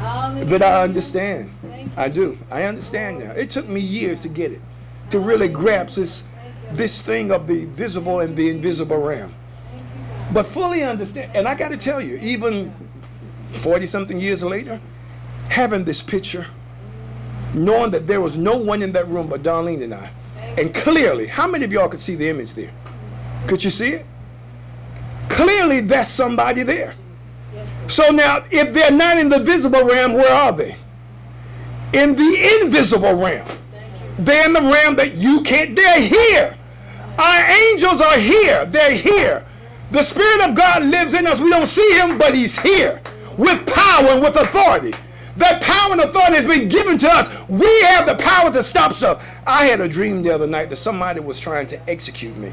that 0.00 0.62
I 0.62 0.82
understand. 0.82 1.50
I 1.96 2.08
do. 2.08 2.38
I 2.50 2.64
understand 2.64 3.20
now. 3.20 3.32
It 3.32 3.50
took 3.50 3.68
me 3.68 3.80
years 3.80 4.20
to 4.22 4.28
get 4.28 4.52
it, 4.52 4.60
to 5.10 5.20
really 5.20 5.48
grasp 5.48 5.96
this, 5.96 6.22
this 6.72 7.02
thing 7.02 7.30
of 7.30 7.46
the 7.46 7.64
visible 7.66 8.20
and 8.20 8.36
the 8.36 8.50
invisible 8.50 8.98
realm. 8.98 9.34
But 10.32 10.46
fully 10.46 10.82
understand. 10.82 11.34
And 11.34 11.48
I 11.48 11.54
got 11.54 11.70
to 11.70 11.76
tell 11.76 12.00
you, 12.00 12.16
even 12.16 12.74
40 13.56 13.86
something 13.86 14.20
years 14.20 14.42
later, 14.44 14.80
having 15.48 15.84
this 15.84 16.02
picture, 16.02 16.46
knowing 17.54 17.90
that 17.92 18.06
there 18.06 18.20
was 18.20 18.36
no 18.36 18.56
one 18.56 18.82
in 18.82 18.92
that 18.92 19.08
room 19.08 19.28
but 19.28 19.42
Darlene 19.42 19.82
and 19.82 19.94
I, 19.94 20.10
and 20.58 20.74
clearly, 20.74 21.26
how 21.26 21.46
many 21.46 21.64
of 21.64 21.72
y'all 21.72 21.88
could 21.88 22.00
see 22.00 22.16
the 22.16 22.28
image 22.28 22.54
there? 22.54 22.72
Could 23.46 23.62
you 23.62 23.70
see 23.70 23.90
it? 23.90 24.06
Clearly, 25.28 25.80
that's 25.80 26.10
somebody 26.10 26.62
there. 26.62 26.94
So 27.86 28.10
now, 28.10 28.44
if 28.50 28.74
they're 28.74 28.90
not 28.90 29.18
in 29.18 29.28
the 29.28 29.38
visible 29.38 29.84
realm, 29.84 30.14
where 30.14 30.32
are 30.32 30.52
they? 30.52 30.76
In 31.92 32.14
the 32.16 32.60
invisible 32.62 33.14
realm. 33.14 33.46
They're 34.18 34.46
in 34.46 34.52
the 34.52 34.60
realm 34.60 34.96
that 34.96 35.14
you 35.14 35.42
can't, 35.42 35.76
they're 35.76 36.00
here. 36.00 36.56
Our 37.18 37.50
angels 37.50 38.00
are 38.00 38.18
here. 38.18 38.66
They're 38.66 38.94
here. 38.94 39.46
The 39.90 40.02
Spirit 40.02 40.48
of 40.48 40.54
God 40.54 40.82
lives 40.84 41.14
in 41.14 41.26
us. 41.26 41.40
We 41.40 41.50
don't 41.50 41.66
see 41.66 41.92
him, 41.94 42.18
but 42.18 42.34
he's 42.34 42.58
here 42.58 43.00
with 43.36 43.64
power 43.66 44.08
and 44.08 44.20
with 44.20 44.36
authority. 44.36 44.92
That 45.38 45.62
power 45.62 45.92
and 45.92 46.00
authority 46.00 46.34
has 46.34 46.44
been 46.44 46.68
given 46.68 46.98
to 46.98 47.08
us. 47.08 47.28
We 47.48 47.80
have 47.82 48.06
the 48.06 48.16
power 48.16 48.52
to 48.52 48.62
stop 48.64 48.92
stuff. 48.92 49.24
I 49.46 49.66
had 49.66 49.80
a 49.80 49.88
dream 49.88 50.22
the 50.22 50.34
other 50.34 50.48
night 50.48 50.68
that 50.70 50.76
somebody 50.76 51.20
was 51.20 51.38
trying 51.38 51.68
to 51.68 51.90
execute 51.90 52.36
me. 52.36 52.52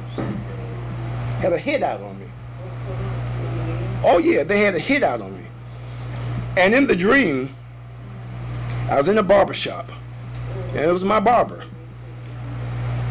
Had 1.40 1.52
a 1.52 1.58
hit 1.58 1.82
out 1.82 2.02
on 2.02 2.20
me. 2.20 2.28
Oh 4.04 4.20
yeah, 4.20 4.44
they 4.44 4.60
had 4.60 4.76
a 4.76 4.80
hit 4.80 5.02
out 5.02 5.20
on 5.20 5.36
me. 5.36 5.46
And 6.58 6.76
in 6.76 6.86
the 6.86 6.96
dream, 6.96 7.56
I 8.88 8.98
was 8.98 9.08
in 9.08 9.18
a 9.18 9.24
barber 9.24 9.56
shop. 9.56 9.92
And 10.70 10.80
it 10.80 10.92
was 10.92 11.04
my 11.04 11.20
barber. 11.20 11.64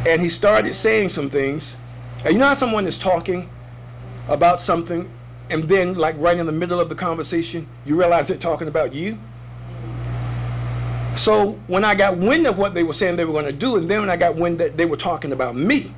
And 0.06 0.22
he 0.22 0.28
started 0.28 0.74
saying 0.74 1.08
some 1.08 1.28
things. 1.28 1.76
And 2.24 2.34
you 2.34 2.38
know 2.38 2.46
how 2.46 2.54
someone 2.54 2.86
is 2.86 2.96
talking 2.96 3.50
about 4.28 4.60
something 4.60 5.10
and 5.50 5.64
then 5.64 5.94
like 5.94 6.14
right 6.18 6.38
in 6.38 6.46
the 6.46 6.52
middle 6.52 6.78
of 6.80 6.88
the 6.88 6.94
conversation, 6.94 7.66
you 7.84 7.98
realize 7.98 8.28
they're 8.28 8.36
talking 8.36 8.68
about 8.68 8.94
you? 8.94 9.18
So 11.16 11.52
when 11.66 11.84
I 11.84 11.94
got 11.94 12.16
wind 12.18 12.46
of 12.46 12.58
what 12.58 12.74
they 12.74 12.82
were 12.82 12.92
saying 12.92 13.16
they 13.16 13.24
were 13.24 13.32
going 13.32 13.44
to 13.46 13.52
do, 13.52 13.76
and 13.76 13.90
then 13.90 14.00
when 14.00 14.10
I 14.10 14.16
got 14.16 14.36
wind 14.36 14.58
that 14.58 14.76
they 14.76 14.84
were 14.84 14.96
talking 14.96 15.32
about 15.32 15.54
me, 15.54 15.94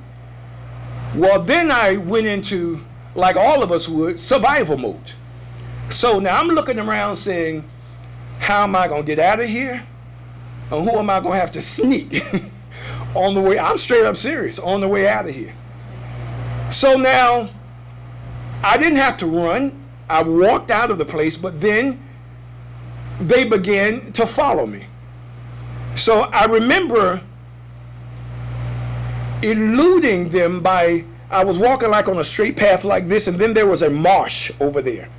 well, 1.15 1.41
then 1.41 1.71
I 1.71 1.97
went 1.97 2.27
into, 2.27 2.83
like 3.15 3.35
all 3.35 3.63
of 3.63 3.71
us 3.71 3.87
would, 3.87 4.19
survival 4.19 4.77
mode. 4.77 5.13
So 5.89 6.19
now 6.19 6.39
I'm 6.39 6.49
looking 6.49 6.79
around 6.79 7.15
saying, 7.15 7.63
how 8.39 8.63
am 8.63 8.75
I 8.75 8.87
going 8.87 9.03
to 9.03 9.07
get 9.07 9.19
out 9.19 9.39
of 9.39 9.49
here? 9.49 9.85
And 10.69 10.87
who 10.87 10.97
am 10.97 11.09
I 11.09 11.19
going 11.19 11.33
to 11.33 11.39
have 11.39 11.51
to 11.53 11.61
sneak? 11.61 12.21
on 13.15 13.33
the 13.33 13.41
way. 13.41 13.59
I'm 13.59 13.77
straight 13.77 14.05
up 14.05 14.17
serious. 14.17 14.59
On 14.59 14.81
the 14.81 14.87
way 14.87 15.07
out 15.07 15.27
of 15.27 15.35
here. 15.35 15.53
So 16.69 16.95
now, 16.95 17.49
I 18.63 18.77
didn't 18.77 18.97
have 18.97 19.17
to 19.17 19.25
run. 19.25 19.83
I 20.09 20.23
walked 20.23 20.71
out 20.71 20.91
of 20.91 20.97
the 20.97 21.05
place, 21.05 21.37
but 21.37 21.59
then 21.59 22.01
they 23.19 23.43
began 23.43 24.11
to 24.13 24.25
follow 24.27 24.65
me. 24.65 24.85
So 25.97 26.21
I 26.21 26.45
remember 26.45 27.21
eluding 29.41 30.29
them 30.29 30.61
by 30.61 31.03
I 31.29 31.43
was 31.43 31.57
walking 31.57 31.89
like 31.89 32.07
on 32.07 32.19
a 32.19 32.23
straight 32.23 32.55
path 32.55 32.85
like 32.85 33.07
this, 33.07 33.27
and 33.27 33.37
then 33.37 33.53
there 33.53 33.67
was 33.67 33.81
a 33.81 33.89
marsh 33.89 34.51
over 34.59 34.81
there. 34.81 35.09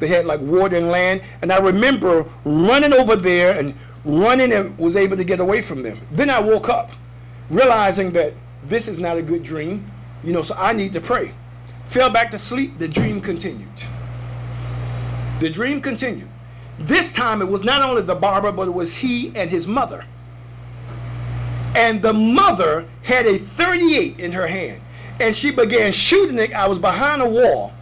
They 0.00 0.08
had 0.08 0.26
like 0.26 0.40
water 0.40 0.76
and 0.76 0.88
land, 0.88 1.22
and 1.40 1.52
I 1.52 1.58
remember 1.58 2.26
running 2.44 2.92
over 2.92 3.14
there 3.14 3.56
and 3.56 3.74
running 4.04 4.52
and 4.52 4.76
was 4.76 4.96
able 4.96 5.16
to 5.16 5.22
get 5.22 5.38
away 5.38 5.62
from 5.62 5.82
them. 5.82 6.00
Then 6.10 6.30
I 6.30 6.40
woke 6.40 6.68
up, 6.68 6.90
realizing 7.50 8.10
that 8.12 8.34
this 8.64 8.88
is 8.88 8.98
not 8.98 9.16
a 9.18 9.22
good 9.22 9.44
dream, 9.44 9.88
you 10.24 10.32
know, 10.32 10.42
so 10.42 10.56
I 10.56 10.72
need 10.72 10.92
to 10.94 11.00
pray. 11.00 11.32
Fell 11.86 12.10
back 12.10 12.30
to 12.32 12.38
sleep, 12.38 12.78
the 12.78 12.88
dream 12.88 13.20
continued. 13.20 13.68
The 15.38 15.50
dream 15.50 15.80
continued. 15.80 16.28
This 16.78 17.12
time 17.12 17.42
it 17.42 17.48
was 17.48 17.62
not 17.62 17.82
only 17.82 18.02
the 18.02 18.14
barber, 18.14 18.50
but 18.50 18.66
it 18.66 18.74
was 18.74 18.94
he 18.94 19.30
and 19.36 19.50
his 19.50 19.68
mother. 19.68 20.04
And 21.74 22.02
the 22.02 22.12
mother 22.12 22.86
had 23.02 23.26
a 23.26 23.38
38 23.38 24.18
in 24.18 24.32
her 24.32 24.46
hand. 24.46 24.80
And 25.20 25.34
she 25.34 25.50
began 25.50 25.92
shooting 25.92 26.38
it. 26.38 26.52
I 26.52 26.68
was 26.68 26.78
behind 26.78 27.22
a 27.22 27.28
wall. 27.28 27.72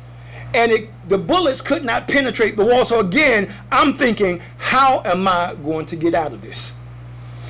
And 0.54 0.72
it, 0.72 1.08
the 1.08 1.18
bullets 1.18 1.60
could 1.60 1.84
not 1.84 2.08
penetrate 2.08 2.56
the 2.56 2.64
wall. 2.64 2.84
So 2.84 3.00
again, 3.00 3.52
I'm 3.70 3.94
thinking, 3.94 4.40
how 4.58 5.02
am 5.04 5.26
I 5.28 5.54
going 5.62 5.86
to 5.86 5.96
get 5.96 6.14
out 6.14 6.32
of 6.32 6.42
this? 6.42 6.72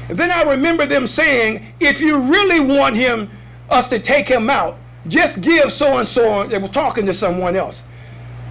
And 0.08 0.18
then 0.18 0.30
I 0.30 0.42
remember 0.42 0.86
them 0.86 1.06
saying, 1.06 1.64
if 1.78 2.00
you 2.00 2.18
really 2.18 2.60
want 2.60 2.96
him, 2.96 3.30
us 3.70 3.88
to 3.90 3.98
take 3.98 4.28
him 4.28 4.50
out, 4.50 4.76
just 5.06 5.40
give 5.40 5.72
so 5.72 5.98
and 5.98 6.06
so. 6.06 6.46
They 6.46 6.58
were 6.58 6.68
talking 6.68 7.06
to 7.06 7.14
someone 7.14 7.56
else. 7.56 7.84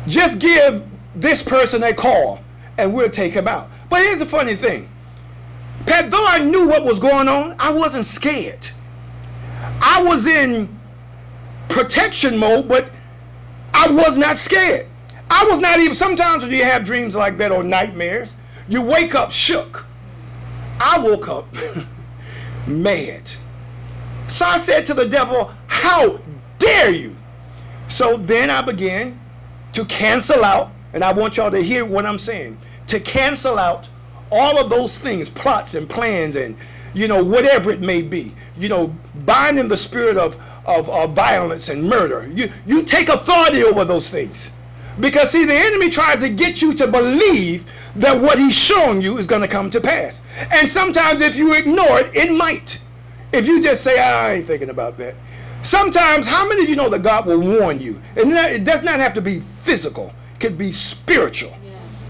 Just 0.08 0.40
give 0.40 0.84
this 1.16 1.44
person 1.44 1.84
a 1.84 1.94
call, 1.94 2.40
and 2.78 2.94
we'll 2.94 3.10
take 3.10 3.34
him 3.34 3.48
out. 3.48 3.70
But 3.90 4.02
here's 4.02 4.20
the 4.20 4.26
funny 4.26 4.56
thing. 4.56 4.90
Pat, 5.90 6.12
though 6.12 6.24
I 6.24 6.38
knew 6.38 6.68
what 6.68 6.86
was 6.86 7.00
going 7.00 7.28
on, 7.28 7.56
I 7.58 7.72
wasn't 7.72 8.06
scared. 8.06 8.70
I 9.82 10.04
was 10.04 10.28
in 10.28 10.80
protection 11.68 12.38
mode, 12.38 12.68
but 12.68 12.92
I 13.74 13.90
was 13.90 14.16
not 14.16 14.38
scared. 14.38 14.86
I 15.32 15.46
was 15.50 15.60
not 15.60 15.80
even, 15.80 15.96
sometimes 15.96 16.44
when 16.44 16.52
you 16.52 16.64
have 16.64 16.84
dreams 16.84 17.16
like 17.16 17.38
that 17.40 17.52
or 17.52 17.64
nightmares, 17.64 18.36
you 18.68 18.84
wake 18.84 19.16
up 19.16 19.32
shook. 19.32 19.88
I 20.80 21.00
woke 21.00 21.28
up 21.28 21.48
mad. 22.68 23.28
So 24.28 24.46
I 24.46 24.60
said 24.60 24.86
to 24.86 24.94
the 24.94 25.08
devil, 25.08 25.52
How 25.66 26.20
dare 26.60 26.94
you? 26.94 27.16
So 27.88 28.16
then 28.16 28.52
I 28.52 28.62
began 28.62 29.20
to 29.74 29.86
cancel 29.86 30.46
out, 30.46 30.70
and 30.94 31.04
I 31.04 31.14
want 31.14 31.38
y'all 31.38 31.50
to 31.50 31.64
hear 31.64 31.84
what 31.84 32.06
I'm 32.06 32.20
saying, 32.20 32.60
to 32.86 33.00
cancel 33.00 33.58
out 33.58 33.88
all 34.32 34.60
of 34.60 34.70
those 34.70 34.98
things, 34.98 35.30
plots 35.30 35.74
and 35.74 35.90
plans, 35.90 36.36
and 36.36 36.56
you 36.94 37.08
know, 37.08 37.24
whatever 37.24 37.72
it 37.72 37.82
may 37.82 38.02
be, 38.02 38.34
you 38.58 38.70
know, 38.70 38.96
binding 39.26 39.68
the 39.68 39.78
spirit 39.78 40.18
of, 40.18 40.36
of, 40.66 40.90
of 40.90 41.14
violence 41.14 41.70
and 41.70 41.84
murder. 41.84 42.30
You, 42.34 42.52
you 42.66 42.84
take 42.84 43.10
authority 43.10 43.64
over 43.64 43.86
those 43.86 44.10
things. 44.10 44.52
Because, 45.00 45.30
see, 45.32 45.46
the 45.46 45.54
enemy 45.54 45.90
tries 45.90 46.20
to 46.20 46.30
get 46.30 46.62
you 46.62 46.74
to 46.74 46.88
believe 46.88 47.66
that 47.96 48.20
what 48.20 48.38
he's 48.38 48.56
showing 48.56 49.02
you 49.02 49.18
is 49.18 49.28
going 49.28 49.42
to 49.42 49.48
come 49.48 49.70
to 49.70 49.80
pass. 49.80 50.22
And 50.52 50.68
sometimes, 50.68 51.22
if 51.22 51.36
you 51.36 51.54
ignore 51.54 52.00
it, 52.00 52.16
it 52.16 52.32
might. 52.32 52.82
If 53.32 53.48
you 53.48 53.62
just 53.62 53.84
say, 53.84 53.96
"Ah, 54.00 54.26
I 54.26 54.34
ain't 54.34 54.48
thinking 54.48 54.70
about 54.70 54.98
that. 54.98 55.16
Sometimes, 55.62 56.26
how 56.28 56.48
many 56.48 56.64
of 56.64 56.70
you 56.70 56.76
know 56.76 56.90
that 56.90 57.04
God 57.04 57.26
will 57.28 57.40
warn 57.40 57.80
you? 57.80 58.02
And 58.16 58.32
that- 58.34 58.52
it 58.52 58.64
does 58.64 58.82
not 58.82 59.00
have 59.00 59.14
to 59.14 59.22
be 59.22 59.42
physical, 59.64 60.14
it 60.34 60.40
could 60.40 60.58
be 60.58 60.72
spiritual. 60.72 61.54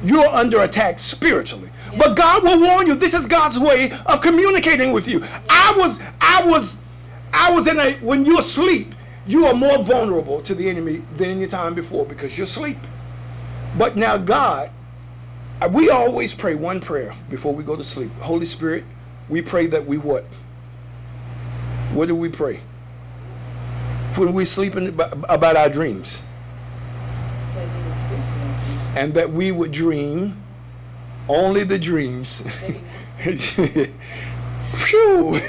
You're 0.04 0.28
under 0.30 0.62
attack 0.62 1.00
spiritually. 1.00 1.70
But 1.98 2.16
God 2.16 2.44
will 2.44 2.60
warn 2.60 2.88
you. 2.88 2.96
This 2.96 3.14
is 3.14 3.26
God's 3.26 3.60
way 3.60 3.92
of 4.06 4.22
communicating 4.22 4.92
with 4.92 5.08
you. 5.08 5.24
I 5.50 5.74
was, 5.76 6.00
I 6.22 6.44
was, 6.46 6.78
I 7.34 7.52
was 7.52 7.68
in 7.68 7.80
a, 7.80 7.94
when 7.98 8.26
you're 8.26 8.40
asleep, 8.40 8.96
you 9.28 9.46
are 9.46 9.54
more 9.54 9.84
vulnerable 9.84 10.42
to 10.44 10.56
the 10.56 10.70
enemy 10.70 11.04
than 11.18 11.30
any 11.30 11.48
time 11.48 11.76
before 11.76 12.06
because 12.06 12.38
you're 12.38 12.46
asleep. 12.46 12.78
But 13.78 13.98
now, 13.98 14.18
God, 14.18 14.72
uh, 15.62 15.70
we 15.72 15.90
always 15.90 16.34
pray 16.34 16.56
one 16.56 16.80
prayer 16.80 17.14
before 17.30 17.54
we 17.54 17.64
go 17.64 17.76
to 17.76 17.84
sleep. 17.84 18.12
Holy 18.20 18.46
Spirit, 18.46 18.86
we 19.28 19.42
pray 19.42 19.68
that 19.68 19.86
we 19.86 19.98
what? 19.98 20.26
What 21.94 22.08
do 22.08 22.16
we 22.16 22.30
pray? 22.30 22.62
When 24.16 24.34
we 24.34 24.46
sleeping 24.46 25.00
ab- 25.00 25.26
about 25.28 25.58
our 25.58 25.70
dreams. 25.70 26.22
And 28.96 29.14
that 29.14 29.32
we 29.32 29.52
would 29.52 29.72
dream 29.72 30.44
only 31.28 31.64
the 31.64 31.78
dreams. 31.78 32.44
Phew! 34.78 35.40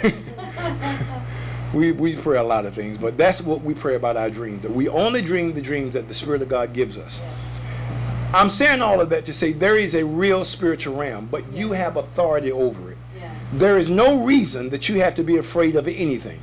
we, 1.72 1.92
we 1.92 2.16
pray 2.16 2.38
a 2.38 2.42
lot 2.42 2.66
of 2.66 2.74
things, 2.74 2.98
but 2.98 3.16
that's 3.16 3.40
what 3.40 3.62
we 3.62 3.74
pray 3.74 3.94
about 3.94 4.16
our 4.16 4.30
dreams. 4.30 4.62
That 4.62 4.72
we 4.72 4.88
only 4.88 5.22
dream 5.22 5.54
the 5.54 5.62
dreams 5.62 5.94
that 5.94 6.08
the 6.08 6.14
Spirit 6.14 6.42
of 6.42 6.48
God 6.48 6.72
gives 6.72 6.98
us. 6.98 7.22
I'm 8.32 8.50
saying 8.50 8.80
all 8.80 9.00
of 9.00 9.10
that 9.10 9.24
to 9.24 9.34
say 9.34 9.52
there 9.52 9.76
is 9.76 9.94
a 9.94 10.04
real 10.04 10.44
spiritual 10.44 10.96
realm, 10.96 11.26
but 11.30 11.52
you 11.52 11.72
have 11.72 11.96
authority 11.96 12.52
over 12.52 12.92
it. 12.92 12.98
There 13.52 13.76
is 13.76 13.90
no 13.90 14.22
reason 14.22 14.70
that 14.70 14.88
you 14.88 15.00
have 15.00 15.16
to 15.16 15.24
be 15.24 15.36
afraid 15.36 15.74
of 15.74 15.88
anything. 15.88 16.40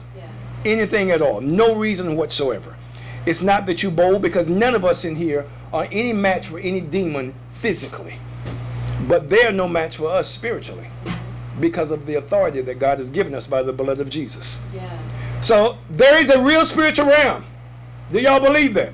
Anything 0.66 1.12
at 1.12 1.22
all. 1.22 1.40
No 1.40 1.76
reason 1.76 2.18
whatsoever. 2.18 2.76
It's 3.26 3.42
not 3.42 3.66
that 3.68 3.82
you're 3.84 3.92
bold 3.92 4.22
because 4.22 4.50
none 4.50 4.76
of 4.76 4.84
us 4.84 5.06
in 5.06 5.16
here 5.16 5.46
are 5.74 5.88
any 5.92 6.14
match 6.14 6.48
for 6.48 6.60
any 6.60 6.82
demon 6.82 7.34
physically. 7.62 8.20
But 9.08 9.30
they're 9.30 9.52
no 9.52 9.68
match 9.68 9.98
for 9.98 10.10
us 10.10 10.30
spiritually 10.30 10.88
because 11.60 11.92
of 11.92 12.06
the 12.06 12.16
authority 12.16 12.62
that 12.62 12.80
God 12.80 13.00
has 13.00 13.10
given 13.10 13.34
us 13.34 13.48
by 13.48 13.64
the 13.64 13.74
blood 13.74 14.00
of 14.00 14.10
Jesus. 14.10 14.60
So 15.42 15.78
there 15.90 16.22
is 16.22 16.30
a 16.30 16.42
real 16.42 16.66
spiritual 16.66 17.08
realm. 17.08 17.46
Do 18.12 18.20
y'all 18.20 18.40
believe 18.40 18.74
that? 18.76 18.94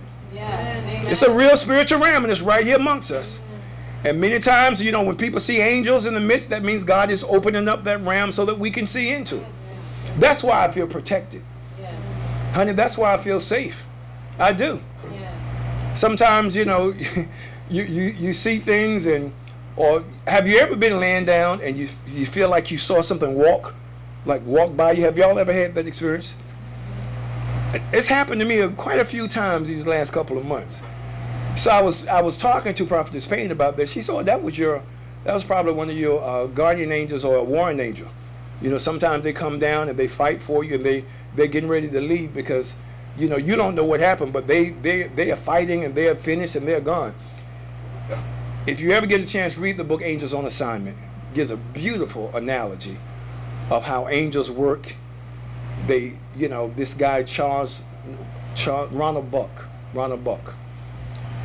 It's 1.11 1.21
a 1.21 1.31
real 1.31 1.55
spiritual 1.55 1.99
realm 1.99 2.23
and 2.23 2.31
it's 2.31 2.41
right 2.41 2.65
here 2.65 2.77
amongst 2.77 3.11
us. 3.11 3.41
And 4.03 4.19
many 4.19 4.39
times, 4.39 4.81
you 4.81 4.91
know, 4.91 5.01
when 5.03 5.15
people 5.15 5.39
see 5.39 5.59
angels 5.59 6.05
in 6.05 6.13
the 6.13 6.19
midst, 6.19 6.49
that 6.49 6.63
means 6.63 6.83
God 6.83 7.09
is 7.09 7.23
opening 7.23 7.67
up 7.69 7.85
that 7.85 8.01
realm 8.01 8.31
so 8.31 8.43
that 8.45 8.59
we 8.59 8.69
can 8.69 8.85
see 8.87 9.09
into 9.09 9.37
it. 9.37 9.45
That's 10.17 10.43
why 10.43 10.65
I 10.65 10.71
feel 10.71 10.87
protected. 10.87 11.43
Honey, 12.51 12.73
that's 12.73 12.97
why 12.97 13.13
I 13.13 13.17
feel 13.17 13.39
safe. 13.39 13.85
I 14.37 14.51
do. 14.51 14.81
Sometimes, 15.95 16.55
you 16.55 16.65
know, 16.65 16.93
you, 17.69 17.83
you, 17.83 18.03
you 18.03 18.33
see 18.33 18.59
things 18.59 19.05
and 19.05 19.33
or 19.75 20.03
have 20.27 20.47
you 20.47 20.57
ever 20.57 20.75
been 20.75 20.99
laying 20.99 21.25
down 21.25 21.59
and 21.61 21.75
you 21.75 21.89
you 22.07 22.27
feel 22.27 22.47
like 22.47 22.69
you 22.69 22.77
saw 22.77 23.01
something 23.01 23.33
walk, 23.33 23.73
like 24.25 24.45
walk 24.45 24.75
by 24.75 24.91
you? 24.91 25.03
Have 25.03 25.17
y'all 25.17 25.39
ever 25.39 25.51
had 25.51 25.73
that 25.75 25.87
experience? 25.87 26.35
It's 27.91 28.07
happened 28.07 28.39
to 28.41 28.45
me 28.45 28.67
quite 28.75 28.99
a 28.99 29.05
few 29.05 29.27
times 29.27 29.67
these 29.67 29.87
last 29.87 30.11
couple 30.11 30.37
of 30.37 30.45
months. 30.45 30.81
So 31.55 31.71
I 31.71 31.81
was 31.81 32.07
I 32.07 32.21
was 32.21 32.37
talking 32.37 32.73
to 32.75 32.85
Prophetess 32.85 33.25
Payne 33.27 33.51
about 33.51 33.77
this. 33.77 33.91
She 33.91 34.01
said, 34.01 34.25
"That 34.25 34.43
was 34.43 34.57
your, 34.57 34.81
that 35.23 35.33
was 35.33 35.43
probably 35.43 35.73
one 35.73 35.89
of 35.89 35.97
your 35.97 36.23
uh, 36.23 36.47
guardian 36.47 36.91
angels 36.91 37.23
or 37.23 37.35
a 37.37 37.43
warring 37.43 37.79
angel." 37.79 38.07
You 38.61 38.69
know, 38.69 38.77
sometimes 38.77 39.23
they 39.23 39.33
come 39.33 39.59
down 39.59 39.89
and 39.89 39.97
they 39.97 40.07
fight 40.07 40.41
for 40.41 40.63
you, 40.63 40.75
and 40.75 40.85
they 40.85 41.05
they're 41.35 41.47
getting 41.47 41.69
ready 41.69 41.89
to 41.89 42.01
leave 42.01 42.33
because, 42.33 42.73
you 43.17 43.29
know, 43.29 43.37
you 43.37 43.55
don't 43.55 43.75
know 43.75 43.83
what 43.83 43.99
happened, 43.99 44.33
but 44.33 44.47
they 44.47 44.69
they 44.69 45.03
they 45.03 45.31
are 45.31 45.37
fighting 45.37 45.83
and 45.83 45.93
they 45.95 46.07
are 46.07 46.15
finished 46.15 46.55
and 46.55 46.67
they're 46.67 46.81
gone. 46.81 47.13
If 48.65 48.79
you 48.79 48.91
ever 48.91 49.05
get 49.05 49.21
a 49.21 49.25
chance, 49.25 49.57
read 49.57 49.77
the 49.77 49.83
book 49.83 50.01
Angels 50.01 50.33
on 50.33 50.45
Assignment. 50.45 50.97
It 51.31 51.35
gives 51.35 51.51
a 51.51 51.57
beautiful 51.57 52.35
analogy 52.35 52.97
of 53.69 53.83
how 53.83 54.07
angels 54.07 54.49
work. 54.49 54.95
They, 55.85 56.17
you 56.35 56.47
know, 56.47 56.73
this 56.75 56.93
guy 56.93 57.23
Charles, 57.23 57.83
Charles 58.55 58.91
Ronald 58.91 59.31
Buck, 59.31 59.67
Ronald 59.93 60.23
Buck. 60.23 60.55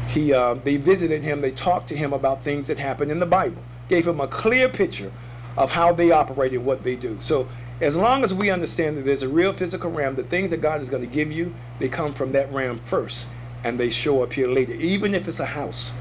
He, 0.08 0.32
uh, 0.32 0.54
they 0.54 0.76
visited 0.76 1.22
him. 1.22 1.40
They 1.42 1.50
talked 1.50 1.88
to 1.88 1.96
him 1.96 2.12
about 2.12 2.42
things 2.42 2.66
that 2.68 2.78
happened 2.78 3.10
in 3.10 3.18
the 3.18 3.26
Bible. 3.26 3.62
Gave 3.88 4.06
him 4.06 4.20
a 4.20 4.28
clear 4.28 4.68
picture 4.68 5.12
of 5.56 5.72
how 5.72 5.92
they 5.92 6.10
operate 6.10 6.52
and 6.52 6.64
what 6.64 6.82
they 6.84 6.96
do. 6.96 7.18
So, 7.20 7.48
as 7.80 7.96
long 7.96 8.24
as 8.24 8.34
we 8.34 8.50
understand 8.50 8.96
that 8.96 9.04
there's 9.04 9.22
a 9.22 9.28
real 9.28 9.52
physical 9.52 9.90
realm, 9.90 10.16
the 10.16 10.24
things 10.24 10.50
that 10.50 10.60
God 10.60 10.82
is 10.82 10.90
going 10.90 11.02
to 11.02 11.08
give 11.08 11.30
you, 11.30 11.54
they 11.78 11.88
come 11.88 12.12
from 12.12 12.32
that 12.32 12.52
realm 12.52 12.80
first, 12.84 13.26
and 13.62 13.78
they 13.78 13.88
show 13.90 14.22
up 14.22 14.32
here 14.32 14.48
later. 14.48 14.74
Even 14.74 15.14
if 15.14 15.28
it's 15.28 15.38
a 15.38 15.46
house, 15.46 15.92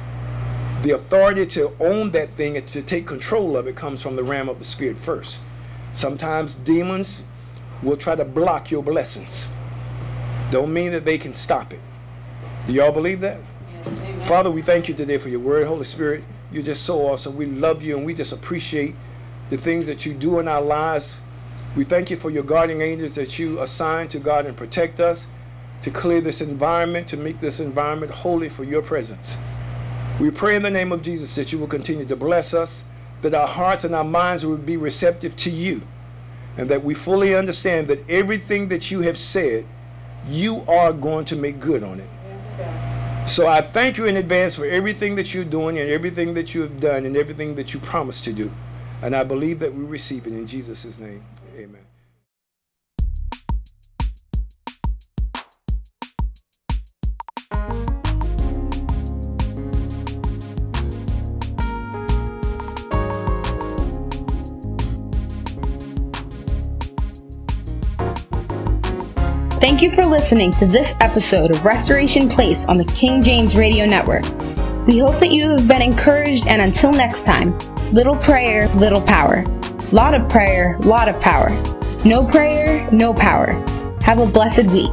the 0.81 0.91
authority 0.91 1.45
to 1.45 1.75
own 1.79 2.11
that 2.11 2.35
thing 2.35 2.57
and 2.57 2.67
to 2.67 2.81
take 2.81 3.05
control 3.05 3.57
of 3.57 3.67
it 3.67 3.75
comes 3.75 4.01
from 4.01 4.15
the 4.15 4.23
realm 4.23 4.49
of 4.49 4.59
the 4.59 4.65
spirit 4.65 4.97
first. 4.97 5.39
Sometimes 5.93 6.55
demons 6.55 7.23
will 7.83 7.97
try 7.97 8.15
to 8.15 8.25
block 8.25 8.71
your 8.71 8.83
blessings. 8.83 9.47
Don't 10.49 10.73
mean 10.73 10.91
that 10.91 11.05
they 11.05 11.17
can 11.17 11.33
stop 11.33 11.73
it. 11.73 11.79
Do 12.65 12.73
y'all 12.73 12.91
believe 12.91 13.19
that? 13.21 13.39
Father, 14.25 14.51
we 14.51 14.61
thank 14.61 14.87
you 14.87 14.93
today 14.93 15.17
for 15.17 15.29
your 15.29 15.39
word. 15.39 15.67
Holy 15.67 15.85
Spirit, 15.85 16.23
you're 16.51 16.63
just 16.63 16.83
so 16.83 17.07
awesome. 17.07 17.35
We 17.35 17.45
love 17.45 17.83
you 17.83 17.97
and 17.97 18.05
we 18.05 18.13
just 18.13 18.33
appreciate 18.33 18.95
the 19.49 19.57
things 19.57 19.87
that 19.87 20.05
you 20.05 20.13
do 20.13 20.39
in 20.39 20.47
our 20.47 20.61
lives. 20.61 21.17
We 21.77 21.83
thank 21.83 22.09
you 22.09 22.17
for 22.17 22.31
your 22.31 22.41
guardian 22.41 22.81
angels 22.81 23.13
that 23.15 23.37
you 23.37 23.61
assign 23.61 24.07
to 24.07 24.17
guard 24.17 24.47
and 24.47 24.57
protect 24.57 24.99
us, 24.99 25.27
to 25.83 25.91
clear 25.91 26.21
this 26.21 26.41
environment, 26.41 27.07
to 27.09 27.17
make 27.17 27.39
this 27.39 27.59
environment 27.59 28.11
holy 28.11 28.49
for 28.49 28.63
your 28.63 28.81
presence. 28.81 29.37
We 30.19 30.31
pray 30.31 30.55
in 30.55 30.63
the 30.63 30.71
name 30.71 30.91
of 30.91 31.03
Jesus 31.03 31.35
that 31.35 31.51
you 31.51 31.59
will 31.59 31.67
continue 31.67 32.05
to 32.05 32.15
bless 32.15 32.55
us, 32.55 32.83
that 33.21 33.35
our 33.35 33.47
hearts 33.47 33.83
and 33.83 33.93
our 33.93 34.03
minds 34.03 34.43
will 34.43 34.57
be 34.57 34.75
receptive 34.75 35.35
to 35.35 35.51
you, 35.51 35.83
and 36.57 36.67
that 36.67 36.83
we 36.83 36.95
fully 36.95 37.35
understand 37.35 37.87
that 37.89 38.09
everything 38.09 38.69
that 38.69 38.89
you 38.89 39.01
have 39.01 39.15
said, 39.19 39.63
you 40.27 40.65
are 40.67 40.91
going 40.91 41.25
to 41.25 41.35
make 41.35 41.59
good 41.59 41.83
on 41.83 41.99
it. 41.99 43.29
So 43.29 43.45
I 43.45 43.61
thank 43.61 43.99
you 43.99 44.05
in 44.07 44.17
advance 44.17 44.55
for 44.55 44.65
everything 44.65 45.13
that 45.13 45.31
you're 45.31 45.45
doing 45.45 45.77
and 45.77 45.91
everything 45.91 46.33
that 46.33 46.55
you 46.55 46.61
have 46.61 46.79
done 46.79 47.05
and 47.05 47.15
everything 47.15 47.53
that 47.53 47.75
you 47.75 47.79
promised 47.79 48.23
to 48.23 48.33
do. 48.33 48.49
And 49.03 49.15
I 49.15 49.23
believe 49.23 49.59
that 49.59 49.75
we 49.75 49.83
receive 49.83 50.25
it 50.25 50.33
in 50.33 50.47
Jesus' 50.47 50.97
name. 50.97 51.21
Thank 69.77 69.91
you 69.91 69.95
for 69.95 70.07
listening 70.07 70.51
to 70.53 70.65
this 70.65 70.95
episode 71.01 71.51
of 71.51 71.63
Restoration 71.63 72.27
Place 72.27 72.65
on 72.65 72.79
the 72.79 72.85
King 72.85 73.21
James 73.21 73.55
Radio 73.55 73.85
Network. 73.85 74.23
We 74.87 74.97
hope 74.97 75.19
that 75.19 75.29
you 75.29 75.51
have 75.51 75.67
been 75.67 75.83
encouraged, 75.83 76.47
and 76.47 76.63
until 76.63 76.91
next 76.91 77.25
time, 77.25 77.55
little 77.91 78.15
prayer, 78.15 78.67
little 78.69 78.99
power. 78.99 79.43
Lot 79.91 80.15
of 80.15 80.27
prayer, 80.29 80.79
lot 80.79 81.07
of 81.07 81.21
power. 81.21 81.51
No 82.03 82.25
prayer, 82.25 82.89
no 82.91 83.13
power. 83.13 83.51
Have 84.01 84.17
a 84.17 84.25
blessed 84.25 84.71
week. 84.71 84.89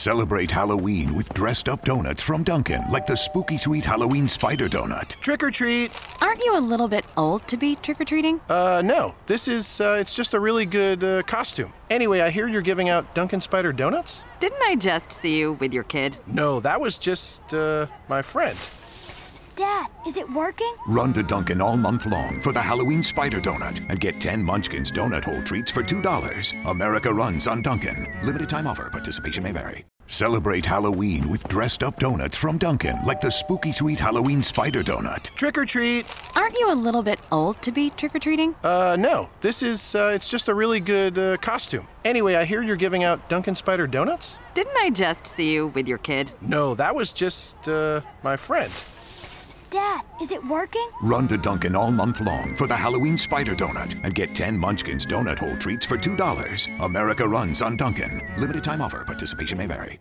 Celebrate 0.00 0.50
Halloween 0.50 1.14
with 1.14 1.28
dressed 1.34 1.68
up 1.68 1.84
donuts 1.84 2.22
from 2.22 2.42
Dunkin', 2.42 2.82
like 2.90 3.04
the 3.04 3.14
spooky 3.14 3.58
sweet 3.58 3.84
Halloween 3.84 4.28
spider 4.28 4.66
donut. 4.66 5.08
Trick 5.20 5.42
or 5.42 5.50
treat. 5.50 5.92
Aren't 6.22 6.42
you 6.42 6.56
a 6.56 6.58
little 6.58 6.88
bit 6.88 7.04
old 7.18 7.46
to 7.48 7.58
be 7.58 7.76
trick 7.76 8.00
or 8.00 8.06
treating? 8.06 8.40
Uh, 8.48 8.80
no. 8.82 9.14
This 9.26 9.46
is, 9.46 9.78
uh, 9.78 9.98
it's 10.00 10.16
just 10.16 10.32
a 10.32 10.40
really 10.40 10.64
good 10.64 11.04
uh, 11.04 11.22
costume. 11.24 11.74
Anyway, 11.90 12.20
I 12.22 12.30
hear 12.30 12.48
you're 12.48 12.62
giving 12.62 12.88
out 12.88 13.14
Dunkin' 13.14 13.42
Spider 13.42 13.74
donuts? 13.74 14.24
Didn't 14.38 14.62
I 14.62 14.74
just 14.74 15.12
see 15.12 15.38
you 15.38 15.52
with 15.52 15.74
your 15.74 15.84
kid? 15.84 16.16
No, 16.26 16.60
that 16.60 16.80
was 16.80 16.96
just, 16.96 17.52
uh, 17.52 17.86
my 18.08 18.22
friend. 18.22 18.56
Psst, 18.56 19.39
Dad, 19.60 19.88
is 20.06 20.16
it 20.16 20.26
working? 20.32 20.72
Run 20.86 21.12
to 21.12 21.22
Dunkin' 21.22 21.60
all 21.60 21.76
month 21.76 22.06
long 22.06 22.40
for 22.40 22.50
the 22.50 22.62
Halloween 22.62 23.02
spider 23.02 23.42
donut 23.42 23.78
and 23.90 24.00
get 24.00 24.18
10 24.18 24.42
Munchkins 24.42 24.90
donut 24.90 25.22
hole 25.22 25.42
treats 25.42 25.70
for 25.70 25.82
$2. 25.82 26.64
America 26.64 27.12
runs 27.12 27.46
on 27.46 27.60
Dunkin'. 27.60 28.10
Limited 28.22 28.48
time 28.48 28.66
offer. 28.66 28.88
Participation 28.88 29.42
may 29.44 29.52
vary. 29.52 29.84
Celebrate 30.06 30.64
Halloween 30.64 31.28
with 31.28 31.46
dressed 31.46 31.82
up 31.82 32.00
donuts 32.00 32.38
from 32.38 32.56
Dunkin', 32.56 33.04
like 33.04 33.20
the 33.20 33.30
spooky 33.30 33.70
sweet 33.70 34.00
Halloween 34.00 34.42
spider 34.42 34.82
donut. 34.82 35.24
Trick 35.34 35.58
or 35.58 35.66
treat. 35.66 36.06
Aren't 36.34 36.58
you 36.58 36.72
a 36.72 36.74
little 36.74 37.02
bit 37.02 37.20
old 37.30 37.60
to 37.60 37.70
be 37.70 37.90
trick 37.90 38.14
or 38.14 38.18
treating? 38.18 38.54
Uh, 38.64 38.96
no. 38.98 39.28
This 39.42 39.62
is, 39.62 39.94
uh, 39.94 40.10
it's 40.14 40.30
just 40.30 40.48
a 40.48 40.54
really 40.54 40.80
good 40.80 41.18
uh, 41.18 41.36
costume. 41.36 41.86
Anyway, 42.06 42.34
I 42.34 42.46
hear 42.46 42.62
you're 42.62 42.76
giving 42.76 43.04
out 43.04 43.28
Dunkin' 43.28 43.56
Spider 43.56 43.86
donuts? 43.86 44.38
Didn't 44.54 44.78
I 44.78 44.88
just 44.88 45.26
see 45.26 45.52
you 45.52 45.66
with 45.66 45.86
your 45.86 45.98
kid? 45.98 46.32
No, 46.40 46.74
that 46.76 46.94
was 46.94 47.12
just, 47.12 47.68
uh, 47.68 48.00
my 48.22 48.38
friend. 48.38 48.72
Psst, 49.20 49.54
Dad, 49.68 50.02
is 50.20 50.32
it 50.32 50.42
working? 50.46 50.88
Run 51.02 51.28
to 51.28 51.36
Dunkin' 51.36 51.76
all 51.76 51.90
month 51.90 52.20
long 52.20 52.56
for 52.56 52.66
the 52.66 52.76
Halloween 52.76 53.18
spider 53.18 53.54
donut 53.54 53.94
and 54.02 54.14
get 54.14 54.34
10 54.34 54.56
Munchkins 54.58 55.04
donut 55.04 55.38
hole 55.38 55.56
treats 55.58 55.84
for 55.84 55.98
$2. 55.98 56.80
America 56.80 57.28
runs 57.28 57.60
on 57.60 57.76
Dunkin'. 57.76 58.22
Limited 58.38 58.64
time 58.64 58.80
offer. 58.80 59.04
Participation 59.04 59.58
may 59.58 59.66
vary. 59.66 59.98